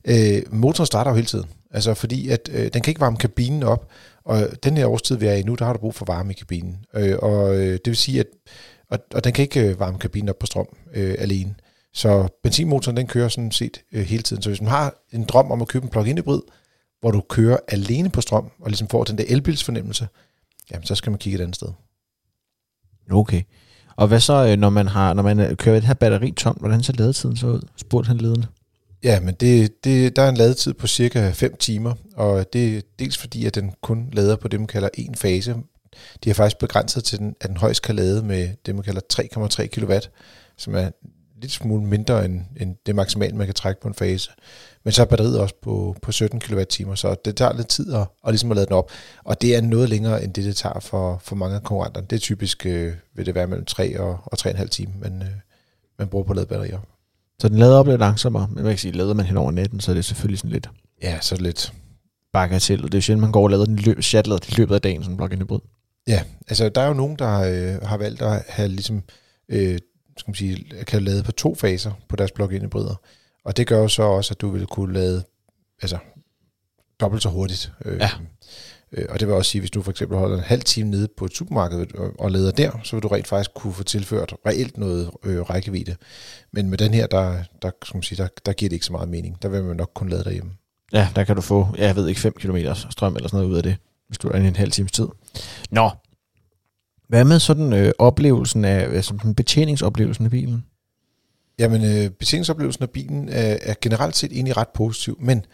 øh, 0.04 0.42
motoren 0.50 0.87
starter 0.87 1.11
jo 1.11 1.14
hele 1.14 1.26
tiden. 1.26 1.47
Altså 1.70 1.94
fordi, 1.94 2.28
at 2.28 2.50
øh, 2.52 2.73
den 2.73 2.82
kan 2.82 2.90
ikke 2.90 3.00
varme 3.00 3.16
kabinen 3.16 3.62
op, 3.62 3.90
og 4.25 4.49
den 4.64 4.76
her 4.76 4.87
årstid, 4.87 5.16
vi 5.16 5.26
er 5.26 5.32
i 5.32 5.42
nu, 5.42 5.54
der 5.54 5.64
har 5.64 5.73
du 5.73 5.78
brug 5.78 5.94
for 5.94 6.04
varme 6.04 6.32
i 6.32 6.35
kabinen. 6.35 6.76
Øh, 6.94 7.16
og 7.23 7.56
øh, 7.56 7.73
det 7.73 7.87
vil 7.87 7.97
sige, 7.97 8.20
at 8.20 8.26
og, 8.90 8.99
og 9.14 9.25
den 9.25 9.32
kan 9.32 9.42
ikke 9.42 9.68
øh, 9.68 9.80
varme 9.80 9.99
kabinen 9.99 10.28
op 10.28 10.38
på 10.38 10.47
strøm 10.47 10.66
øh, 10.94 11.14
alene. 11.18 11.54
Så 11.94 12.28
benzinmotoren, 12.42 12.97
den 12.97 13.06
kører 13.06 13.28
sådan 13.28 13.52
set 13.52 13.82
øh, 13.92 14.04
hele 14.04 14.23
tiden. 14.23 14.42
Så 14.42 14.50
hvis 14.50 14.61
man 14.61 14.70
har 14.70 14.94
en 15.12 15.25
drøm 15.25 15.50
om 15.50 15.62
at 15.62 15.68
købe 15.68 15.85
en 15.85 15.90
plug-in 15.90 16.18
hybrid, 16.18 16.40
hvor 17.00 17.11
du 17.11 17.21
kører 17.21 17.57
alene 17.69 18.11
på 18.11 18.21
strøm, 18.21 18.50
og 18.61 18.69
ligesom 18.71 18.88
får 18.88 19.04
den 19.04 19.19
der 19.19 19.25
elbilsfornemmelse, 19.28 20.09
jamen 20.73 20.87
så 20.87 20.95
skal 20.95 21.11
man 21.11 21.19
kigge 21.19 21.38
et 21.38 21.42
andet 21.42 21.57
sted. 21.57 21.69
Okay. 23.11 23.42
Og 23.97 24.09
hvad 24.09 24.21
så, 24.21 24.47
øh, 24.47 24.57
når 24.57 24.71
man, 24.71 24.88
har, 24.88 25.14
når 25.14 25.23
man 25.23 25.40
øh, 25.40 25.57
kører 25.57 25.75
det 25.75 25.85
her 25.85 25.95
batteri 25.95 26.33
tomt, 26.33 26.59
hvordan 26.59 26.83
ser 26.83 26.92
ladetiden 26.92 27.37
så 27.37 27.47
ud? 27.47 27.61
Spurgte 27.76 28.09
han 28.09 28.16
ledende. 28.16 28.47
Ja, 29.02 29.21
men 29.21 29.35
det, 29.35 29.85
det, 29.85 30.16
der 30.16 30.23
er 30.23 30.28
en 30.28 30.37
ladetid 30.37 30.75
på 30.75 30.87
cirka 30.87 31.30
5 31.30 31.57
timer, 31.57 31.95
og 32.16 32.52
det 32.52 32.76
er 32.76 32.80
dels 32.99 33.19
fordi, 33.19 33.47
at 33.47 33.54
den 33.54 33.73
kun 33.83 34.09
lader 34.12 34.37
på 34.37 34.49
det, 34.49 34.61
man 34.61 34.66
kalder 34.66 34.88
en 34.95 35.14
fase. 35.14 35.57
De 36.25 36.28
har 36.28 36.35
faktisk 36.35 36.59
begrænset 36.59 37.04
til, 37.04 37.19
den, 37.19 37.35
at 37.40 37.49
den 37.49 37.57
højst 37.57 37.83
kan 37.83 37.97
lade 37.97 38.23
med 38.23 38.49
det, 38.66 38.75
man 38.75 38.85
kalder 38.85 39.00
3,3 39.12 39.66
kW, 39.66 39.92
som 40.57 40.75
er 40.75 40.90
lidt 41.40 41.52
smule 41.52 41.85
mindre 41.85 42.25
end, 42.25 42.40
end 42.56 42.76
det 42.87 42.94
maksimale, 42.94 43.37
man 43.37 43.47
kan 43.47 43.54
trække 43.54 43.80
på 43.80 43.88
en 43.88 43.94
fase. 43.94 44.30
Men 44.85 44.92
så 44.92 45.02
er 45.02 45.06
batteriet 45.06 45.40
også 45.40 45.54
på, 45.62 45.97
på 46.02 46.12
17 46.12 46.40
kWh, 46.40 46.94
så 46.94 47.16
det 47.25 47.37
tager 47.37 47.52
lidt 47.52 47.68
tid 47.68 47.92
at, 47.92 48.06
at, 48.26 48.32
ligesom 48.32 48.50
at 48.50 48.56
lade 48.56 48.66
den 48.66 48.75
op. 48.75 48.90
Og 49.25 49.42
det 49.42 49.56
er 49.56 49.61
noget 49.61 49.88
længere, 49.88 50.25
end 50.25 50.35
det, 50.35 50.44
det 50.44 50.56
tager 50.56 50.80
for, 50.80 51.20
for 51.23 51.37
mange 51.37 51.56
af 51.56 51.62
konkurrenterne. 51.62 52.06
Det 52.11 52.16
er 52.16 52.20
typisk, 52.20 52.66
øh, 52.66 52.92
vil 53.14 53.26
det 53.26 53.35
være 53.35 53.47
mellem 53.47 53.64
3 53.64 54.00
og, 54.00 54.18
og 54.25 54.38
3,5 54.40 54.66
timer, 54.66 54.92
man, 55.00 55.23
øh, 55.23 55.28
man 55.99 56.09
bruger 56.09 56.25
på 56.25 56.32
at 56.32 56.37
lade 56.37 56.47
batterier 56.47 56.76
op. 56.76 56.88
Så 57.40 57.49
den 57.49 57.59
lader 57.59 57.76
op 57.76 57.87
lidt 57.87 58.00
langsommere, 58.00 58.49
men 58.49 58.64
man 58.64 58.73
kan 58.73 58.78
sige, 58.78 58.92
lader 58.92 59.14
man 59.14 59.26
hen 59.26 59.37
over 59.37 59.50
natten, 59.50 59.80
så 59.80 59.90
er 59.90 59.94
det 59.94 60.04
selvfølgelig 60.04 60.38
sådan 60.38 60.50
lidt 60.50 60.68
Ja, 61.02 61.18
så 61.20 61.37
lidt 61.37 61.73
bagatell. 62.32 62.82
Det 62.82 62.94
er 62.94 62.99
jo 62.99 63.02
sjældent, 63.02 63.20
man 63.20 63.32
går 63.32 63.42
og 63.42 63.50
lader 63.50 63.64
den 63.64 63.76
løb, 63.76 64.02
chatlader 64.02 64.40
i 64.49 64.54
løbet 64.56 64.75
af 64.75 64.82
dagen, 64.82 65.02
sådan 65.02 65.12
en 65.12 65.16
plug-in 65.16 65.38
hybrid. 65.38 65.61
Ja, 66.09 66.23
altså 66.49 66.68
der 66.68 66.80
er 66.80 66.87
jo 66.87 66.94
nogen, 66.94 67.16
der 67.16 67.40
øh, 67.40 67.82
har 67.82 67.97
valgt 67.97 68.23
at 68.23 68.42
have 68.49 68.68
ligesom, 68.68 69.02
øh, 69.49 69.78
skal 70.17 70.31
man 70.31 70.35
sige, 70.35 70.64
kan 70.87 71.02
lade 71.02 71.23
på 71.23 71.33
to 71.33 71.55
faser 71.55 71.93
på 72.09 72.17
deres 72.17 72.33
plug-in 72.33 72.62
hybrider. 72.62 72.95
Og 73.45 73.57
det 73.57 73.67
gør 73.67 73.79
jo 73.79 73.88
så 73.88 74.02
også, 74.02 74.35
at 74.35 74.40
du 74.40 74.50
vil 74.50 74.67
kunne 74.67 74.95
lade 74.95 75.25
altså, 75.83 75.99
dobbelt 77.00 77.23
så 77.23 77.29
hurtigt. 77.29 77.73
Øh, 77.85 77.99
Ja. 77.99 78.11
øh, 78.93 79.07
og 79.09 79.21
det 79.21 79.29
vil 79.29 79.35
også 79.37 79.50
sige, 79.50 79.61
hvis 79.61 79.71
du 79.71 79.83
for 79.83 79.90
eksempel 79.90 80.19
holder 80.19 80.37
en 80.37 80.43
halv 80.43 80.62
time 80.62 80.90
nede 80.90 81.09
på 81.17 81.25
et 81.25 81.33
supermarked 81.33 81.87
og, 82.19 82.31
lader 82.31 82.50
der, 82.50 82.71
så 82.85 82.97
vil 82.97 83.02
du 83.02 83.09
rent 83.09 83.26
faktisk 83.26 83.50
kunne 83.55 83.73
få 83.73 83.83
tilført 83.83 84.35
reelt 84.47 84.79
noget 84.79 85.11
øh, 85.25 85.40
rækkevidde. 85.40 85.97
Men 86.52 86.71
med 86.71 86.79
den 86.79 86.95
her, 86.95 87.07
der, 87.07 87.43
der, 87.62 87.71
skal 87.85 87.97
man 87.97 88.02
sige, 88.02 88.23
der, 88.23 88.29
der 88.47 88.52
giver 88.52 88.69
det 88.69 88.76
ikke 88.76 88.87
så 88.87 88.93
meget 88.93 89.09
mening. 89.09 89.43
Der 89.43 89.49
vil 89.49 89.64
man 89.64 89.76
nok 89.76 89.90
kun 89.95 90.09
lade 90.09 90.25
derhjemme. 90.25 90.52
Ja, 90.93 91.09
der 91.17 91.25
kan 91.25 91.37
du 91.37 91.43
få, 91.43 91.69
ja, 91.79 91.87
jeg 91.87 91.97
ved 91.97 92.09
ikke, 92.09 92.21
5 92.21 92.33
km 92.33 92.57
strøm 92.90 93.17
eller 93.17 93.29
sådan 93.29 93.38
noget 93.40 93.52
ud 93.52 93.57
af 93.57 93.62
det, 93.62 93.76
hvis 94.09 94.19
du 94.19 94.29
er 94.29 94.37
i 94.38 94.47
en 94.47 94.57
halv 94.57 94.71
times 94.71 94.93
tid. 94.93 95.07
Nå, 95.71 95.90
hvad 97.11 97.25
med 97.25 97.38
sådan 97.38 97.73
øh, 97.73 97.93
oplevelsen 97.99 98.64
af, 98.64 98.95
altså 98.95 99.14
den 99.23 99.35
betjeningsoplevelsen 99.35 100.25
af 100.25 100.31
bilen? 100.31 100.64
Jamen, 101.59 101.85
øh, 101.85 102.11
betjeningsoplevelsen 102.11 102.83
af 102.83 102.90
bilen 102.90 103.29
er, 103.29 103.59
er 103.62 103.75
generelt 103.81 104.17
set 104.17 104.33
egentlig 104.33 104.57
ret 104.57 104.69
positiv, 104.69 105.17
men 105.21 105.45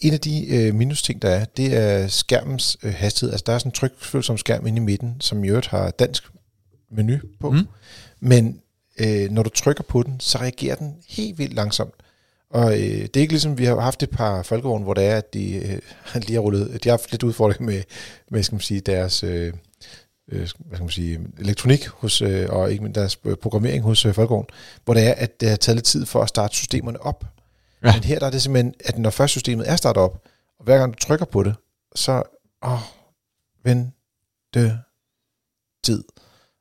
en 0.00 0.12
af 0.12 0.20
de 0.20 0.48
øh, 0.48 0.74
minusting, 0.74 1.22
der 1.22 1.28
er, 1.28 1.44
det 1.44 1.76
er 1.76 2.08
skærmens 2.08 2.76
øh, 2.82 2.94
hastighed. 2.94 3.32
Altså, 3.32 3.44
der 3.46 3.52
er 3.52 3.58
sådan 3.58 3.68
en 3.68 3.74
trykfølsom 3.74 4.38
skærm 4.38 4.66
inde 4.66 4.76
i 4.76 4.84
midten, 4.84 5.16
som 5.20 5.44
i 5.44 5.48
øvrigt 5.48 5.66
har 5.66 5.90
dansk 5.90 6.24
menu 6.90 7.18
på. 7.40 7.50
Mm. 7.50 7.66
Men 8.20 8.60
øh, 9.00 9.30
når 9.30 9.42
du 9.42 9.50
trykker 9.50 9.82
på 9.82 10.02
den, 10.02 10.20
så 10.20 10.38
reagerer 10.38 10.74
den 10.74 10.94
helt 11.08 11.38
vildt 11.38 11.54
langsomt. 11.54 11.94
Og 12.50 12.72
øh, 12.72 13.00
det 13.00 13.16
er 13.16 13.20
ikke 13.20 13.32
ligesom, 13.32 13.58
vi 13.58 13.64
har 13.64 13.80
haft 13.80 14.02
et 14.02 14.10
par 14.10 14.42
folkevogne, 14.42 14.84
hvor 14.84 14.94
det 14.94 15.04
er, 15.04 15.16
at 15.16 15.34
de, 15.34 15.54
øh, 15.54 15.78
lige 16.26 16.34
har 16.34 16.40
rullet, 16.40 16.84
de 16.84 16.88
har 16.88 16.96
haft 16.96 17.10
lidt 17.10 17.22
udfordring 17.22 17.64
med, 17.64 17.82
med 18.30 18.42
skal 18.42 18.54
man 18.54 18.60
sige, 18.60 18.80
deres 18.80 19.22
øh, 19.22 19.52
øh, 20.28 20.38
hvad 20.38 20.48
skal 20.48 20.80
man 20.80 20.90
sige, 20.90 21.20
elektronik 21.38 21.86
hos, 21.86 22.22
øh, 22.22 22.46
og 22.50 22.72
ikke 22.72 22.88
deres 22.88 23.16
programmering 23.16 23.82
hos 23.82 24.06
øh, 24.06 24.14
folkevogn, 24.14 24.46
hvor 24.84 24.94
det 24.94 25.08
er, 25.08 25.12
at 25.12 25.40
det 25.40 25.48
har 25.48 25.56
taget 25.56 25.76
lidt 25.76 25.86
tid 25.86 26.06
for 26.06 26.22
at 26.22 26.28
starte 26.28 26.54
systemerne 26.54 27.00
op. 27.00 27.24
Ja. 27.82 27.92
Men 27.92 28.04
her 28.04 28.18
der 28.18 28.26
er 28.26 28.30
det 28.30 28.42
simpelthen, 28.42 28.74
at 28.84 28.98
når 28.98 29.10
først 29.10 29.30
systemet 29.30 29.70
er 29.70 29.76
startet 29.76 30.02
op, 30.02 30.22
og 30.58 30.64
hver 30.64 30.78
gang 30.78 30.92
du 30.92 30.98
trykker 30.98 31.26
på 31.26 31.42
det, 31.42 31.54
så, 31.94 32.22
åh, 32.64 32.78
vente 33.64 34.78
tid. 35.84 36.04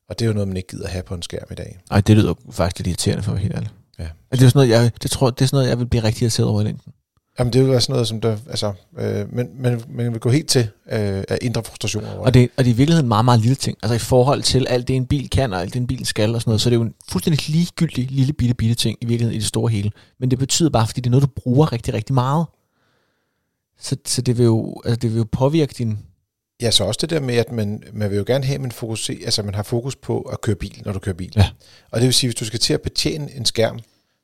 Og 0.09 0.19
det 0.19 0.25
er 0.25 0.27
jo 0.27 0.33
noget, 0.33 0.47
man 0.47 0.57
ikke 0.57 0.69
gider 0.69 0.87
have 0.87 1.03
på 1.03 1.13
en 1.13 1.21
skærm 1.21 1.47
i 1.51 1.55
dag. 1.55 1.79
Nej, 1.89 2.01
det 2.01 2.17
lyder 2.17 2.33
faktisk 2.51 2.79
lidt 2.79 2.87
irriterende 2.87 3.23
for 3.23 3.31
mig 3.31 3.41
helt 3.41 3.53
ærligt. 3.53 3.73
Ja. 3.99 4.03
Det 4.03 4.11
er 4.31 4.37
sådan 4.37 4.51
noget, 4.55 4.69
jeg, 4.69 4.91
det 5.03 5.11
tror, 5.11 5.29
det 5.29 5.41
er 5.41 5.45
sådan 5.45 5.57
noget, 5.57 5.69
jeg 5.69 5.79
vil 5.79 5.85
blive 5.85 6.03
rigtig 6.03 6.21
irriteret 6.21 6.49
over 6.49 6.61
i 6.61 6.63
længden. 6.63 6.93
Jamen, 7.39 7.53
det 7.53 7.61
vil 7.61 7.71
være 7.71 7.81
sådan 7.81 7.93
noget, 7.93 8.07
som 8.07 8.21
der, 8.21 8.37
altså, 8.49 8.73
øh, 8.97 9.33
men, 9.33 9.49
men 9.55 9.81
man 9.89 10.11
vil 10.11 10.19
gå 10.19 10.29
helt 10.29 10.49
til 10.49 10.61
øh, 10.91 11.23
af 11.29 11.37
indre 11.41 11.63
frustration 11.63 12.03
over 12.03 12.25
og 12.25 12.33
det. 12.33 12.49
Og 12.57 12.63
det 12.63 12.71
er 12.71 12.73
i 12.73 12.77
virkeligheden 12.77 13.05
en 13.05 13.07
meget, 13.07 13.25
meget 13.25 13.39
lille 13.39 13.55
ting. 13.55 13.77
Altså 13.83 13.95
i 13.95 13.99
forhold 13.99 14.41
til 14.41 14.67
alt 14.67 14.87
det, 14.87 14.95
en 14.95 15.05
bil 15.05 15.29
kan, 15.29 15.53
og 15.53 15.61
alt 15.61 15.73
det, 15.73 15.79
en 15.79 15.87
bil 15.87 16.05
skal 16.05 16.35
og 16.35 16.41
sådan 16.41 16.49
noget, 16.49 16.61
så 16.61 16.69
det 16.69 16.75
er 16.75 16.79
jo 16.79 16.85
en 16.85 16.93
fuldstændig 17.09 17.49
ligegyldig 17.49 18.11
lille 18.11 18.33
bitte, 18.33 18.55
bitte 18.55 18.75
ting 18.75 18.97
i 19.01 19.05
virkeligheden 19.05 19.35
i 19.35 19.39
det 19.39 19.47
store 19.47 19.71
hele. 19.71 19.91
Men 20.19 20.31
det 20.31 20.39
betyder 20.39 20.69
bare, 20.69 20.87
fordi 20.87 21.01
det 21.01 21.07
er 21.07 21.11
noget, 21.11 21.23
du 21.23 21.41
bruger 21.41 21.71
rigtig, 21.73 21.93
rigtig 21.93 22.13
meget. 22.13 22.45
Så, 23.79 23.95
så 24.05 24.21
det, 24.21 24.37
vil 24.37 24.43
jo, 24.43 24.81
altså, 24.85 24.95
det 24.95 25.11
vil 25.11 25.17
jo 25.17 25.25
påvirke 25.31 25.73
din... 25.77 25.99
Ja, 26.61 26.71
så 26.71 26.83
også 26.83 26.97
det 27.01 27.09
der 27.09 27.19
med, 27.19 27.35
at 27.35 27.51
man, 27.51 27.83
man 27.93 28.09
vil 28.09 28.17
jo 28.17 28.23
gerne 28.27 28.45
have, 28.45 28.55
at 28.55 28.61
man, 28.61 28.71
fokus, 28.71 29.09
altså, 29.09 29.43
man 29.43 29.55
har 29.55 29.63
fokus 29.63 29.95
på 29.95 30.21
at 30.21 30.41
køre 30.41 30.55
bil, 30.55 30.81
når 30.85 30.93
du 30.93 30.99
kører 30.99 31.15
bil. 31.15 31.33
Ja. 31.35 31.49
Og 31.91 31.99
det 31.99 32.05
vil 32.05 32.13
sige, 32.13 32.27
hvis 32.27 32.35
du 32.35 32.45
skal 32.45 32.59
til 32.59 32.73
at 32.73 32.81
betjene 32.81 33.35
en 33.35 33.45
skærm, 33.45 33.79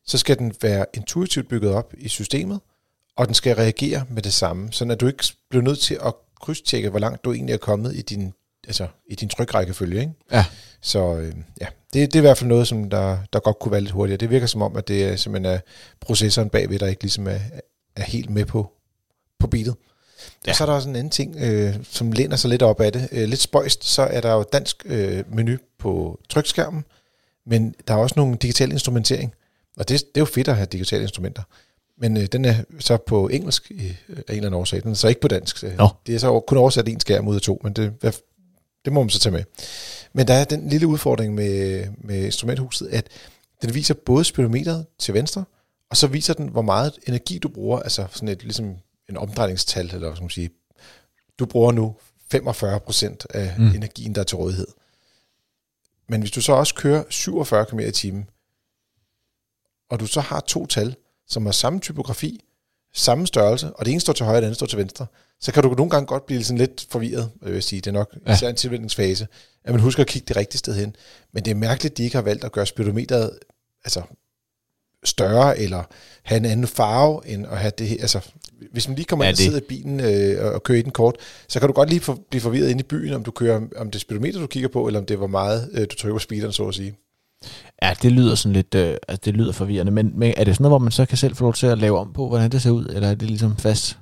så 0.06 0.18
skal 0.18 0.38
den 0.38 0.54
være 0.62 0.86
intuitivt 0.94 1.50
bygget 1.50 1.72
op 1.72 1.94
i 1.98 2.10
systemet, 2.10 2.60
og 3.18 3.28
den 3.28 3.34
skal 3.34 3.56
reagere 3.56 4.06
med 4.10 4.22
det 4.22 4.34
samme, 4.34 4.72
så 4.72 4.86
at 4.86 5.00
du 5.00 5.08
ikke 5.08 5.24
bliver 5.50 5.64
nødt 5.64 5.80
til 5.80 5.98
at 6.06 6.14
krydstjekke, 6.42 6.90
hvor 6.90 7.00
langt 7.00 7.26
du 7.26 7.34
egentlig 7.34 7.54
er 7.54 7.58
kommet 7.58 7.96
i 7.96 8.02
din, 8.02 8.34
altså, 8.68 8.88
i 9.10 9.16
din 9.16 9.30
trykrækkefølge. 9.30 10.00
Ikke? 10.00 10.14
Ja. 10.32 10.46
Så 10.82 11.16
øh, 11.16 11.34
ja, 11.62 11.68
det, 11.94 12.14
det 12.14 12.16
er 12.16 12.20
i 12.20 12.22
hvert 12.22 12.38
fald 12.38 12.48
noget, 12.48 12.68
som 12.68 12.90
der, 12.90 13.18
der 13.34 13.40
godt 13.40 13.60
kunne 13.60 13.72
være 13.72 13.82
lidt 13.82 13.92
hurtigere. 13.92 14.18
Det 14.18 14.30
virker 14.30 14.48
som 14.48 14.62
om, 14.62 14.76
at 14.76 14.88
det 14.88 15.04
er 15.04 15.16
simpelthen 15.16 15.54
er 15.56 15.60
processoren 16.00 16.50
bagved, 16.50 16.80
der 16.80 16.88
ikke 16.88 17.04
ligesom 17.04 17.28
er, 17.28 17.40
er 17.96 18.04
helt 18.04 18.30
med 18.30 18.46
på, 18.46 18.72
på 19.40 19.48
beatet. 19.48 19.76
Ja. 20.46 20.52
Og 20.52 20.56
så 20.56 20.64
er 20.64 20.66
der 20.66 20.74
også 20.74 20.90
en 20.90 20.96
anden 20.96 21.12
ting, 21.12 21.36
øh, 21.40 21.76
som 21.84 22.12
læner 22.12 22.36
sig 22.36 22.50
lidt 22.50 22.62
op 22.62 22.82
af 22.82 22.92
det. 22.92 23.10
Øh, 23.12 23.28
lidt 23.28 23.42
spøjst, 23.42 23.84
så 23.84 24.02
er 24.02 24.22
der 24.22 24.34
jo 24.34 24.44
dansk 24.54 24.84
øh, 24.86 25.36
menu 25.36 25.58
på 25.80 26.20
trykskærmen, 26.30 26.86
men 27.46 27.76
der 27.88 27.94
er 27.94 27.98
også 27.98 28.14
nogle 28.18 28.38
digital 28.38 28.72
instrumentering. 28.72 29.34
Og 29.78 29.90
det, 29.90 30.00
det 30.00 30.18
er 30.18 30.22
jo 30.22 30.26
fedt 30.26 30.48
at 30.48 30.56
have 30.56 30.66
digitale 30.66 31.02
instrumenter. 31.02 31.44
Men 32.04 32.18
øh, 32.18 32.26
den 32.26 32.46
er 32.46 32.56
så 32.80 32.98
på 32.98 33.28
engelsk 33.28 33.72
i, 33.72 33.88
af 33.88 34.14
en 34.14 34.24
eller 34.28 34.36
anden 34.36 34.54
årsag. 34.54 34.84
Den 34.84 34.92
er 34.92 34.96
så 34.96 35.08
ikke 35.08 35.22
på 35.22 35.28
dansk. 35.28 35.58
Så 35.58 35.72
Nå. 35.78 35.90
Det 36.08 36.16
er 36.16 36.20
så 36.20 36.40
kun 36.40 36.58
oversat 36.58 36.88
en 36.88 37.00
skærm 37.00 37.28
ud 37.28 37.36
af 37.36 37.42
to, 37.42 37.62
men 37.64 37.74
det, 37.74 37.94
det 38.86 38.94
må 38.94 39.04
man 39.04 39.10
så 39.10 39.20
tage 39.20 39.34
med. 39.34 39.44
Men 40.14 40.28
der 40.28 40.34
er 40.34 40.44
den 40.44 40.70
lille 40.70 40.88
udfordring 40.88 41.34
med, 41.36 41.86
med 41.98 42.26
instrumenthuset, 42.26 42.88
at 42.88 43.08
den 43.62 43.74
viser 43.74 43.94
både 43.94 44.24
speedometeret 44.24 44.86
til 45.00 45.14
venstre, 45.14 45.44
og 45.90 45.98
så 45.98 46.08
viser 46.08 46.34
den, 46.34 46.48
hvor 46.48 46.62
meget 46.62 46.94
energi 47.08 47.38
du 47.38 47.50
bruger, 47.50 47.80
altså 47.80 48.08
sådan 48.12 48.30
et, 48.30 48.44
ligesom 48.44 48.76
en 49.10 49.18
omdrejningstal, 49.18 49.86
eller 49.86 50.00
hvad 50.00 50.16
skal 50.16 50.24
man 50.24 50.30
sige. 50.30 50.50
Du 51.40 51.46
bruger 51.46 51.72
nu 51.72 51.96
45 52.32 52.80
procent 52.80 53.28
af 53.30 53.56
mm. 53.58 53.68
energien, 53.68 54.16
der 54.16 54.22
er 54.22 54.26
til 54.26 54.38
rådighed. 54.38 54.68
Men 56.10 56.22
hvis 56.22 56.32
du 56.32 56.42
så 56.42 56.54
også 56.54 56.76
kører 56.76 57.04
47 57.10 57.66
km 57.66 57.80
i 57.80 57.92
timen, 57.92 58.30
og 59.90 60.00
du 60.00 60.06
så 60.06 60.22
har 60.22 60.40
to 60.40 60.66
tal, 60.66 60.96
som 61.28 61.46
har 61.46 61.54
samme 61.54 61.80
typografi, 61.80 62.44
samme 62.94 63.28
størrelse, 63.28 63.74
og 63.74 63.86
det 63.86 63.92
ene 63.92 64.02
står 64.02 64.14
til 64.14 64.26
højre, 64.26 64.38
og 64.38 64.42
det 64.42 64.48
andet 64.48 64.58
står 64.58 64.68
til 64.68 64.78
venstre, 64.78 65.06
så 65.42 65.52
kan 65.52 65.64
du 65.64 65.70
nogle 65.70 65.90
gange 65.90 66.06
godt 66.06 66.26
blive 66.26 66.44
sådan 66.44 66.58
lidt 66.58 66.88
forvirret, 66.90 67.30
jeg 67.46 67.54
vil 67.54 67.64
sige. 67.64 67.82
Det 67.82 67.88
er 67.88 67.92
nok 67.92 68.18
ja. 68.28 68.34
især 68.34 68.50
en 68.50 68.56
tilvændingsfase, 68.56 69.28
at 69.64 69.72
man 69.72 69.82
husker 69.82 70.04
at 70.04 70.08
kigge 70.08 70.26
det 70.28 70.36
rigtige 70.36 70.60
sted 70.60 70.76
hen. 70.76 70.96
Men 71.34 71.46
det 71.46 71.52
er 71.52 71.56
mærkeligt, 71.56 71.92
at 71.92 71.98
de 71.98 72.04
ikke 72.04 72.16
har 72.16 72.22
valgt 72.22 72.44
at 72.44 72.52
gøre 72.52 72.66
speedometeret 72.66 73.40
altså, 73.84 74.02
større, 75.04 75.60
eller 75.60 75.84
have 76.24 76.38
en 76.38 76.46
anden 76.46 76.68
farve, 76.68 77.28
end 77.28 77.48
at 77.48 77.58
have 77.58 77.72
det 77.78 77.88
her. 77.88 77.98
Altså, 78.02 78.20
hvis 78.72 78.88
man 78.88 78.96
lige 78.96 79.06
kommer 79.06 79.26
ja, 79.26 79.30
ind 79.30 79.36
og 79.36 79.38
sidder 79.38 79.58
i 79.58 79.64
bilen 79.70 80.00
øh, 80.00 80.54
og 80.54 80.64
kører 80.64 80.80
i 80.80 80.82
den 80.82 80.92
kort, 80.92 81.16
så 81.48 81.60
kan 81.60 81.70
du 81.70 81.74
godt 81.74 81.90
lige 81.90 82.02
for, 82.02 82.20
blive 82.30 82.42
forvirret 82.42 82.70
inde 82.70 82.80
i 82.80 82.84
byen, 82.84 83.14
om 83.14 83.24
du 83.24 83.32
kører, 83.32 83.62
om 83.76 83.92
det 83.92 83.96
er 83.96 84.00
speedometer, 84.00 84.40
du 84.40 84.48
kigger 84.48 84.70
på, 84.70 84.88
eller 84.88 85.00
om 85.00 85.06
det 85.06 85.20
var 85.20 85.28
meget, 85.28 85.70
øh, 85.74 85.82
du 85.82 85.96
trykker 85.96 86.16
på 86.16 86.20
speederen, 86.20 86.54
så 86.54 86.68
at 86.68 86.76
sige. 86.76 86.96
Ja, 87.84 87.94
det 88.02 88.12
lyder 88.12 88.36
sådan 88.36 88.54
lidt, 88.54 88.76
øh, 88.76 88.98
altså 89.08 89.22
det 89.26 89.34
lyder 89.34 89.52
forvirrende, 89.52 89.92
men, 89.92 90.12
men 90.20 90.34
er 90.38 90.44
det 90.44 90.56
sådan 90.56 90.64
noget, 90.64 90.72
hvor 90.72 90.78
man 90.78 90.92
så 90.92 91.06
kan 91.06 91.18
selv 91.18 91.36
få 91.36 91.44
lov 91.44 91.54
til 91.54 91.68
at 91.68 91.78
lave 91.78 92.00
om 92.00 92.14
på, 92.14 92.28
hvordan 92.28 92.52
det 92.52 92.62
ser 92.62 92.72
ud, 92.72 92.86
eller 92.86 93.10
er 93.10 93.16
det 93.16 93.28
ligesom 93.28 93.58
fast? 93.58 93.98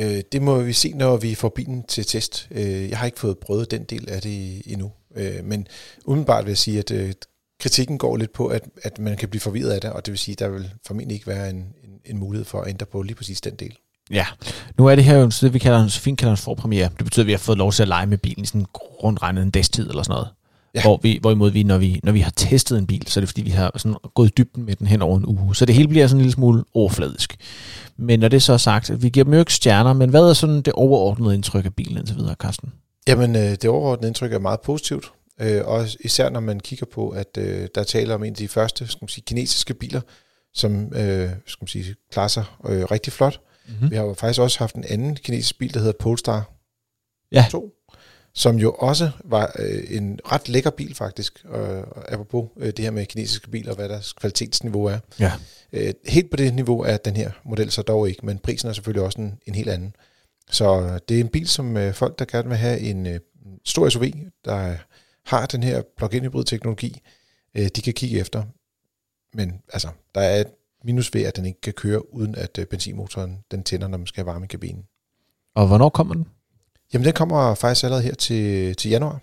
Øh, 0.00 0.20
det 0.32 0.42
må 0.42 0.60
vi 0.60 0.72
se, 0.72 0.92
når 0.92 1.16
vi 1.16 1.34
får 1.34 1.48
bilen 1.48 1.82
til 1.88 2.06
test. 2.06 2.48
Øh, 2.50 2.90
jeg 2.90 2.98
har 2.98 3.06
ikke 3.06 3.18
fået 3.18 3.38
prøvet 3.38 3.70
den 3.70 3.84
del 3.84 4.08
af 4.08 4.22
det 4.22 4.62
endnu, 4.66 4.92
øh, 5.16 5.44
men 5.44 5.66
umiddelbart 6.04 6.44
vil 6.44 6.50
jeg 6.50 6.58
sige, 6.58 6.78
at 6.78 6.90
øh, 6.90 7.12
kritikken 7.60 7.98
går 7.98 8.16
lidt 8.16 8.32
på, 8.32 8.46
at, 8.46 8.62
at 8.82 8.98
man 8.98 9.16
kan 9.16 9.28
blive 9.28 9.40
forvirret 9.40 9.70
af 9.70 9.80
det, 9.80 9.92
og 9.92 10.06
det 10.06 10.12
vil 10.12 10.18
sige, 10.18 10.32
at 10.32 10.38
der 10.38 10.48
vil 10.48 10.70
formentlig 10.86 11.14
ikke 11.14 11.26
være 11.26 11.50
en, 11.50 11.56
en, 11.56 11.90
en 12.04 12.18
mulighed 12.18 12.44
for 12.44 12.60
at 12.60 12.68
ændre 12.68 12.86
på 12.86 13.02
lige 13.02 13.14
præcis 13.14 13.40
den 13.40 13.54
del. 13.54 13.76
Ja, 14.10 14.26
nu 14.78 14.86
er 14.86 14.94
det 14.94 15.04
her 15.04 15.16
jo 15.16 15.26
det, 15.40 15.54
vi 15.54 15.58
kalder, 15.58 15.88
så 15.88 16.00
fint 16.00 16.18
kalder 16.18 16.32
en 16.32 16.36
forpremiere. 16.36 16.88
Det 16.98 17.04
betyder, 17.04 17.22
at 17.22 17.26
vi 17.26 17.32
har 17.32 17.38
fået 17.38 17.58
lov 17.58 17.72
til 17.72 17.82
at 17.82 17.88
lege 17.88 18.06
med 18.06 18.18
bilen 18.18 18.42
i 18.42 18.46
sådan 18.46 18.66
rundt 18.74 19.22
regnet 19.22 19.42
en 19.42 19.50
dags 19.50 19.68
tid 19.68 19.88
eller 19.88 20.02
sådan 20.02 20.12
noget. 20.12 20.28
Ja. 20.74 20.82
Hvor 20.82 21.00
vi, 21.02 21.18
hvorimod 21.20 21.50
vi 21.50 21.62
når, 21.62 21.78
vi, 21.78 22.00
når 22.02 22.12
vi 22.12 22.20
har 22.20 22.30
testet 22.30 22.78
en 22.78 22.86
bil, 22.86 23.06
så 23.06 23.20
er 23.20 23.22
det 23.22 23.28
fordi, 23.28 23.42
vi 23.42 23.50
har 23.50 23.72
sådan 23.76 23.96
gået 24.14 24.38
dybden 24.38 24.64
med 24.64 24.76
den 24.76 24.86
hen 24.86 25.02
over 25.02 25.18
en 25.18 25.26
uge. 25.26 25.56
Så 25.56 25.64
det 25.64 25.74
hele 25.74 25.88
bliver 25.88 26.06
sådan 26.06 26.18
en 26.18 26.22
lille 26.22 26.32
smule 26.32 26.64
overfladisk. 26.74 27.36
Men 27.96 28.20
når 28.20 28.28
det 28.28 28.42
så 28.42 28.52
er 28.52 28.56
sagt, 28.56 29.02
vi 29.02 29.08
giver 29.08 29.24
dem 29.24 29.32
jo 29.32 29.38
ikke 29.38 29.54
stjerner, 29.54 29.92
men 29.92 30.10
hvad 30.10 30.20
er 30.20 30.32
sådan 30.32 30.62
det 30.62 30.72
overordnede 30.72 31.34
indtryk 31.34 31.64
af 31.64 31.74
bilen 31.74 31.98
indtil 31.98 32.16
videre, 32.16 32.34
Carsten? 32.34 32.72
Jamen, 33.08 33.36
øh, 33.36 33.42
det 33.42 33.64
overordnede 33.64 34.08
indtryk 34.08 34.32
er 34.32 34.38
meget 34.38 34.60
positivt. 34.60 35.12
Øh, 35.40 35.64
og 35.64 35.86
især 36.00 36.30
når 36.30 36.40
man 36.40 36.60
kigger 36.60 36.86
på, 36.86 37.08
at 37.08 37.38
øh, 37.38 37.68
der 37.74 37.82
taler 37.84 38.14
om 38.14 38.24
en 38.24 38.32
af 38.32 38.36
de 38.36 38.48
første 38.48 38.86
skal 38.86 38.98
man 39.02 39.08
sige, 39.08 39.24
kinesiske 39.26 39.74
biler, 39.74 40.00
som 40.54 40.92
skal 41.46 41.60
man 41.60 41.68
sige, 41.68 41.94
klarer 42.12 42.28
sig 42.28 42.44
rigtig 42.64 43.12
flot. 43.12 43.40
Mm-hmm. 43.68 43.90
Vi 43.90 43.96
har 43.96 44.02
jo 44.04 44.14
faktisk 44.14 44.40
også 44.40 44.58
haft 44.58 44.74
en 44.74 44.84
anden 44.88 45.16
kinesisk 45.16 45.58
bil, 45.58 45.74
der 45.74 45.80
hedder 45.80 45.98
Polestar 46.00 46.50
ja. 47.32 47.44
2, 47.50 47.72
som 48.34 48.56
jo 48.56 48.72
også 48.72 49.10
var 49.24 49.52
øh, 49.58 49.82
en 49.88 50.20
ret 50.32 50.48
lækker 50.48 50.70
bil 50.70 50.94
faktisk, 50.94 51.44
øh, 51.54 51.82
apropos 52.08 52.48
øh, 52.56 52.66
det 52.66 52.78
her 52.78 52.90
med 52.90 53.06
kinesiske 53.06 53.50
biler, 53.50 53.74
hvad 53.74 53.88
deres 53.88 54.12
kvalitetsniveau 54.12 54.84
er. 54.84 54.98
Ja. 55.20 55.32
Øh, 55.72 55.94
helt 56.06 56.30
på 56.30 56.36
det 56.36 56.54
niveau 56.54 56.80
er 56.80 56.96
den 56.96 57.16
her 57.16 57.30
model 57.44 57.70
så 57.70 57.82
dog 57.82 58.08
ikke, 58.08 58.26
men 58.26 58.38
prisen 58.38 58.68
er 58.68 58.72
selvfølgelig 58.72 59.04
også 59.04 59.20
en, 59.20 59.38
en 59.46 59.54
helt 59.54 59.68
anden. 59.68 59.94
Så 60.50 60.98
det 61.08 61.16
er 61.16 61.20
en 61.20 61.28
bil, 61.28 61.48
som 61.48 61.76
øh, 61.76 61.94
folk, 61.94 62.18
der 62.18 62.24
gerne 62.24 62.48
vil 62.48 62.58
have 62.58 62.80
en 62.80 63.06
øh, 63.06 63.20
stor 63.64 63.88
SUV, 63.88 64.04
der 64.44 64.76
har 65.26 65.46
den 65.46 65.62
her 65.62 65.82
plug-in 65.96 66.24
hybrid 66.24 66.44
teknologi, 66.44 67.00
øh, 67.54 67.68
de 67.76 67.82
kan 67.82 67.92
kigge 67.92 68.18
efter. 68.18 68.44
Men 69.34 69.62
altså, 69.72 69.88
der 70.14 70.20
er 70.20 70.40
et 70.40 70.46
minus 70.84 71.14
ved, 71.14 71.22
at 71.22 71.36
den 71.36 71.46
ikke 71.46 71.60
kan 71.60 71.72
køre, 71.72 72.14
uden 72.14 72.34
at 72.34 72.58
øh, 72.58 72.66
benzinmotoren 72.66 73.38
den 73.50 73.62
tænder, 73.62 73.88
når 73.88 73.98
man 73.98 74.06
skal 74.06 74.24
have 74.24 74.32
varme 74.32 74.44
i 74.44 74.48
kabinen. 74.48 74.84
Og 75.54 75.66
hvornår 75.66 75.88
kommer 75.88 76.14
den? 76.14 76.26
Jamen, 76.92 77.04
den 77.04 77.12
kommer 77.12 77.54
faktisk 77.54 77.84
allerede 77.84 78.04
her 78.04 78.14
til, 78.14 78.74
til 78.76 78.90
januar, 78.90 79.20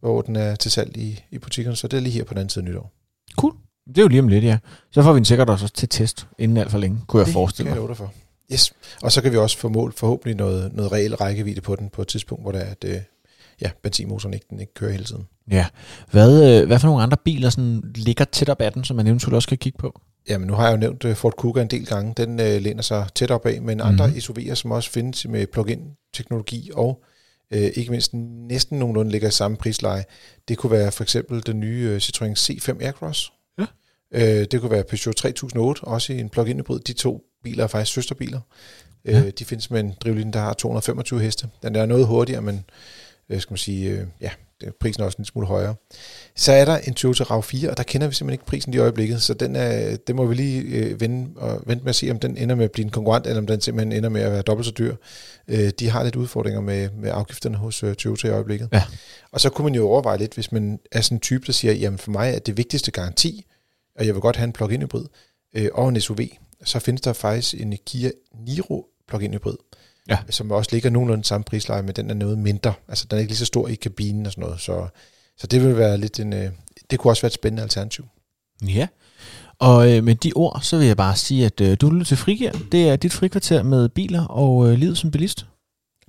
hvor 0.00 0.22
den 0.22 0.36
er 0.36 0.54
til 0.56 0.70
salg 0.70 0.96
i, 0.96 1.24
i 1.30 1.38
butikkerne, 1.38 1.76
så 1.76 1.88
det 1.88 1.96
er 1.96 2.00
lige 2.00 2.12
her 2.12 2.24
på 2.24 2.34
den 2.34 2.38
anden 2.38 2.50
side 2.50 2.64
af 2.64 2.70
nytår. 2.70 2.92
Cool. 3.36 3.54
Det 3.88 3.98
er 3.98 4.02
jo 4.02 4.08
lige 4.08 4.20
om 4.20 4.28
lidt, 4.28 4.44
ja. 4.44 4.58
Så 4.90 5.02
får 5.02 5.12
vi 5.12 5.16
den 5.16 5.24
sikkert 5.24 5.50
også 5.50 5.68
til 5.68 5.88
test 5.88 6.26
inden 6.38 6.56
alt 6.56 6.70
for 6.70 6.78
længe, 6.78 7.00
kunne 7.06 7.20
jeg 7.20 7.26
det 7.26 7.32
forestille 7.32 7.70
mig. 7.70 7.76
Det 7.76 7.82
kan 7.82 7.88
jeg 7.88 7.96
for. 7.96 8.12
Yes. 8.52 8.72
Og 9.02 9.12
så 9.12 9.22
kan 9.22 9.32
vi 9.32 9.36
også 9.36 9.58
få 9.58 9.68
mål 9.68 9.92
forhåbentlig 9.92 10.36
noget, 10.36 10.72
noget 10.72 10.92
reel 10.92 11.14
rækkevidde 11.14 11.60
på 11.60 11.76
den 11.76 11.88
på 11.88 12.02
et 12.02 12.08
tidspunkt, 12.08 12.44
hvor 12.44 12.52
det 12.52 12.60
er, 12.60 12.64
at 12.64 12.84
øh, 12.84 12.96
ja, 13.60 13.70
benzinmotoren 13.82 14.34
ikke, 14.34 14.46
den 14.50 14.60
ikke 14.60 14.74
kører 14.74 14.92
hele 14.92 15.04
tiden. 15.04 15.26
Ja. 15.50 15.66
Hvad, 16.10 16.60
øh, 16.60 16.66
hvad 16.66 16.78
for 16.78 16.88
nogle 16.88 17.02
andre 17.02 17.16
biler 17.24 17.50
sådan, 17.50 17.82
ligger 17.94 18.24
tæt 18.24 18.48
op 18.48 18.60
ad 18.60 18.70
den, 18.70 18.84
som 18.84 18.96
man 18.96 19.06
eventuelt 19.06 19.34
også 19.34 19.48
kan 19.48 19.58
kigge 19.58 19.78
på? 19.78 20.00
Jamen, 20.28 20.46
nu 20.46 20.54
har 20.54 20.64
jeg 20.64 20.72
jo 20.72 20.76
nævnt 20.76 21.04
øh, 21.04 21.16
Ford 21.16 21.36
Kuga 21.36 21.62
en 21.62 21.68
del 21.68 21.86
gange. 21.86 22.14
Den 22.16 22.40
øh, 22.40 22.62
læner 22.62 22.82
sig 22.82 23.06
tæt 23.14 23.30
op 23.30 23.46
af, 23.46 23.62
men 23.62 23.80
andre 23.80 24.06
mm-hmm. 24.06 24.18
SUV'er, 24.18 24.54
som 24.54 24.70
også 24.70 24.90
findes 24.90 25.26
med 25.28 25.46
plug-in 25.46 25.80
teknologi 26.14 26.70
og 26.74 27.04
øh, 27.50 27.70
ikke 27.74 27.90
mindst 27.90 28.14
næsten 28.48 28.78
nogenlunde 28.78 29.10
ligger 29.10 29.28
i 29.28 29.30
samme 29.30 29.56
prisleje. 29.56 30.04
Det 30.48 30.58
kunne 30.58 30.70
være 30.70 30.92
for 30.92 31.02
eksempel 31.02 31.46
den 31.46 31.60
nye 31.60 31.88
øh, 31.90 31.96
Citroën 31.96 32.34
C5 32.34 32.84
Aircross. 32.84 33.32
Ja. 33.58 33.66
Øh, 34.12 34.46
det 34.50 34.60
kunne 34.60 34.70
være 34.70 34.84
Peugeot 34.84 35.14
3008, 35.14 35.84
også 35.84 36.12
i 36.12 36.20
en 36.20 36.28
plug-in 36.28 36.58
hybrid. 36.58 36.80
De 36.80 36.92
to 36.92 37.22
biler 37.42 37.64
er 37.64 37.68
faktisk 37.68 37.94
søsterbiler. 37.94 38.40
Ja. 39.04 39.20
Øh, 39.20 39.32
de 39.38 39.44
findes 39.44 39.70
med 39.70 39.80
en 39.80 39.94
drivlinje, 40.00 40.32
der 40.32 40.40
har 40.40 40.52
225 40.52 41.20
heste. 41.20 41.48
Den 41.62 41.76
er 41.76 41.86
noget 41.86 42.06
hurtigere, 42.06 42.42
men 42.42 42.64
øh, 43.28 43.40
skal 43.40 43.52
man 43.52 43.58
sige, 43.58 43.90
øh, 43.90 44.06
ja, 44.20 44.30
prisen 44.80 45.02
er 45.02 45.06
også 45.06 45.18
en 45.18 45.24
smule 45.24 45.46
højere. 45.46 45.74
Så 46.36 46.52
er 46.52 46.64
der 46.64 46.78
en 46.78 46.94
Toyota 46.94 47.24
RAV4, 47.24 47.70
og 47.70 47.76
der 47.76 47.82
kender 47.82 48.06
vi 48.08 48.14
simpelthen 48.14 48.32
ikke 48.32 48.44
prisen 48.44 48.74
i 48.74 48.78
øjeblikket, 48.78 49.22
så 49.22 49.34
den 49.34 49.56
er, 49.56 49.96
det 49.96 50.16
må 50.16 50.26
vi 50.26 50.34
lige 50.34 50.62
øh, 50.62 51.00
vende, 51.00 51.28
og 51.36 51.62
vente 51.66 51.84
med 51.84 51.88
at 51.88 51.96
se, 51.96 52.10
om 52.10 52.18
den 52.18 52.36
ender 52.36 52.54
med 52.54 52.64
at 52.64 52.72
blive 52.72 52.84
en 52.84 52.90
konkurrent, 52.90 53.26
eller 53.26 53.40
om 53.40 53.46
den 53.46 53.60
simpelthen 53.60 53.92
ender 53.92 54.08
med 54.08 54.20
at 54.20 54.32
være 54.32 54.42
dobbelt 54.42 54.66
så 54.66 54.72
dyr. 54.72 54.96
Øh, 55.48 55.70
de 55.78 55.90
har 55.90 56.04
lidt 56.04 56.16
udfordringer 56.16 56.60
med, 56.60 56.90
med 56.90 57.10
afgifterne 57.14 57.56
hos 57.56 57.82
øh, 57.82 57.94
Toyota 57.94 58.28
i 58.28 58.30
øjeblikket. 58.30 58.68
Ja. 58.72 58.82
Og 59.32 59.40
så 59.40 59.50
kunne 59.50 59.64
man 59.64 59.74
jo 59.74 59.88
overveje 59.88 60.18
lidt, 60.18 60.34
hvis 60.34 60.52
man 60.52 60.78
er 60.92 61.00
sådan 61.00 61.16
en 61.16 61.20
type, 61.20 61.46
der 61.46 61.52
siger, 61.52 61.74
jamen 61.74 61.98
for 61.98 62.10
mig 62.10 62.34
er 62.34 62.38
det 62.38 62.56
vigtigste 62.56 62.90
garanti, 62.90 63.46
og 63.98 64.06
jeg 64.06 64.14
vil 64.14 64.20
godt 64.20 64.36
have 64.36 64.44
en 64.44 64.52
plug-in 64.52 64.82
hybrid, 64.82 65.04
øh, 65.56 65.68
og 65.72 65.88
en 65.88 66.00
SUV, 66.00 66.18
så 66.64 66.78
findes 66.78 67.00
der 67.00 67.12
faktisk 67.12 67.54
en 67.54 67.78
Kia 67.86 68.10
Niro 68.46 68.86
plug-in 69.08 69.34
hybrid, 69.34 69.56
ja. 70.08 70.18
som 70.30 70.50
også 70.50 70.70
ligger 70.72 70.90
nogenlunde 70.90 71.24
samme 71.24 71.44
prisleje, 71.44 71.82
men 71.82 71.94
den 71.94 72.10
er 72.10 72.14
noget 72.14 72.38
mindre. 72.38 72.72
Altså 72.88 73.06
den 73.10 73.16
er 73.16 73.20
ikke 73.20 73.30
lige 73.30 73.38
så 73.38 73.44
stor 73.44 73.68
i 73.68 73.74
kabinen 73.74 74.26
og 74.26 74.32
sådan 74.32 74.44
noget, 74.44 74.60
så, 74.60 74.86
så 75.38 75.46
det 75.46 75.62
vil 75.62 75.76
være 75.76 75.98
lidt 75.98 76.20
en, 76.20 76.32
øh, 76.32 76.50
det 76.90 76.98
kunne 76.98 77.10
også 77.10 77.22
være 77.22 77.28
et 77.28 77.34
spændende 77.34 77.62
alternativ. 77.62 78.04
Ja, 78.66 78.86
Og 79.58 79.92
øh, 79.92 80.04
med 80.04 80.14
de 80.14 80.32
ord, 80.34 80.60
så 80.62 80.78
vil 80.78 80.86
jeg 80.86 80.96
bare 80.96 81.16
sige, 81.16 81.46
at 81.46 81.60
øh, 81.60 81.76
du 81.80 81.90
lytter 81.90 82.06
til 82.06 82.16
Frigir. 82.16 82.50
Det 82.72 82.88
er 82.88 82.96
dit 82.96 83.12
frikvarter 83.12 83.62
med 83.62 83.88
biler 83.88 84.24
og 84.24 84.68
øh, 84.68 84.78
livet 84.78 84.98
som 84.98 85.10
bilist. 85.10 85.46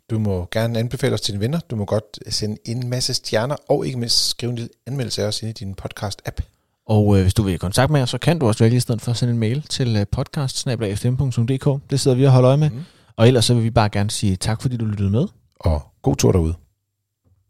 Du 0.10 0.20
må 0.20 0.48
gerne 0.52 0.80
anbefale 0.80 1.14
os 1.14 1.22
til 1.22 1.34
dine 1.34 1.42
venner. 1.42 1.60
Du 1.60 1.76
må 1.76 1.86
godt 1.86 2.20
sende 2.30 2.58
en 2.66 2.90
masse 2.90 3.14
stjerner, 3.14 3.56
og 3.70 3.86
ikke 3.86 4.00
mindst 4.00 4.30
skrive 4.30 4.50
en 4.50 4.56
lille 4.56 4.70
anmeldelse 4.88 5.24
af 5.24 5.28
os 5.28 5.42
ind 5.42 5.50
i 5.50 5.54
din 5.66 5.76
podcast-app. 5.82 6.42
Og 6.86 7.18
øh, 7.18 7.22
hvis 7.22 7.34
du 7.34 7.44
vil 7.44 7.54
i 7.54 7.58
kontakt 7.58 7.92
med 7.92 8.02
os, 8.02 8.10
så 8.10 8.18
kan 8.18 8.40
du 8.40 8.48
også 8.48 8.64
vælge 8.64 8.78
i 8.78 8.80
stedet 8.80 9.02
for 9.02 9.12
at 9.12 9.18
sende 9.18 9.34
en 9.34 9.40
mail 9.40 9.62
til 9.70 9.96
øh, 9.96 10.06
podcast 10.12 10.58
Det 11.90 12.00
sidder 12.00 12.18
vi 12.18 12.26
og 12.26 12.32
holder 12.32 12.50
øje 12.50 12.58
med. 12.58 12.70
Mm. 12.70 12.84
Og 13.18 13.28
ellers 13.28 13.46
så 13.46 13.54
vil 13.54 13.64
vi 13.64 13.70
bare 13.70 13.90
gerne 13.90 14.10
sige 14.10 14.36
tak, 14.36 14.62
fordi 14.62 14.78
du 14.78 14.86
lyttede 14.86 15.10
med. 15.10 15.28
Og 15.60 15.82
god 16.02 16.16
tur 16.16 16.32
derude. 16.32 16.54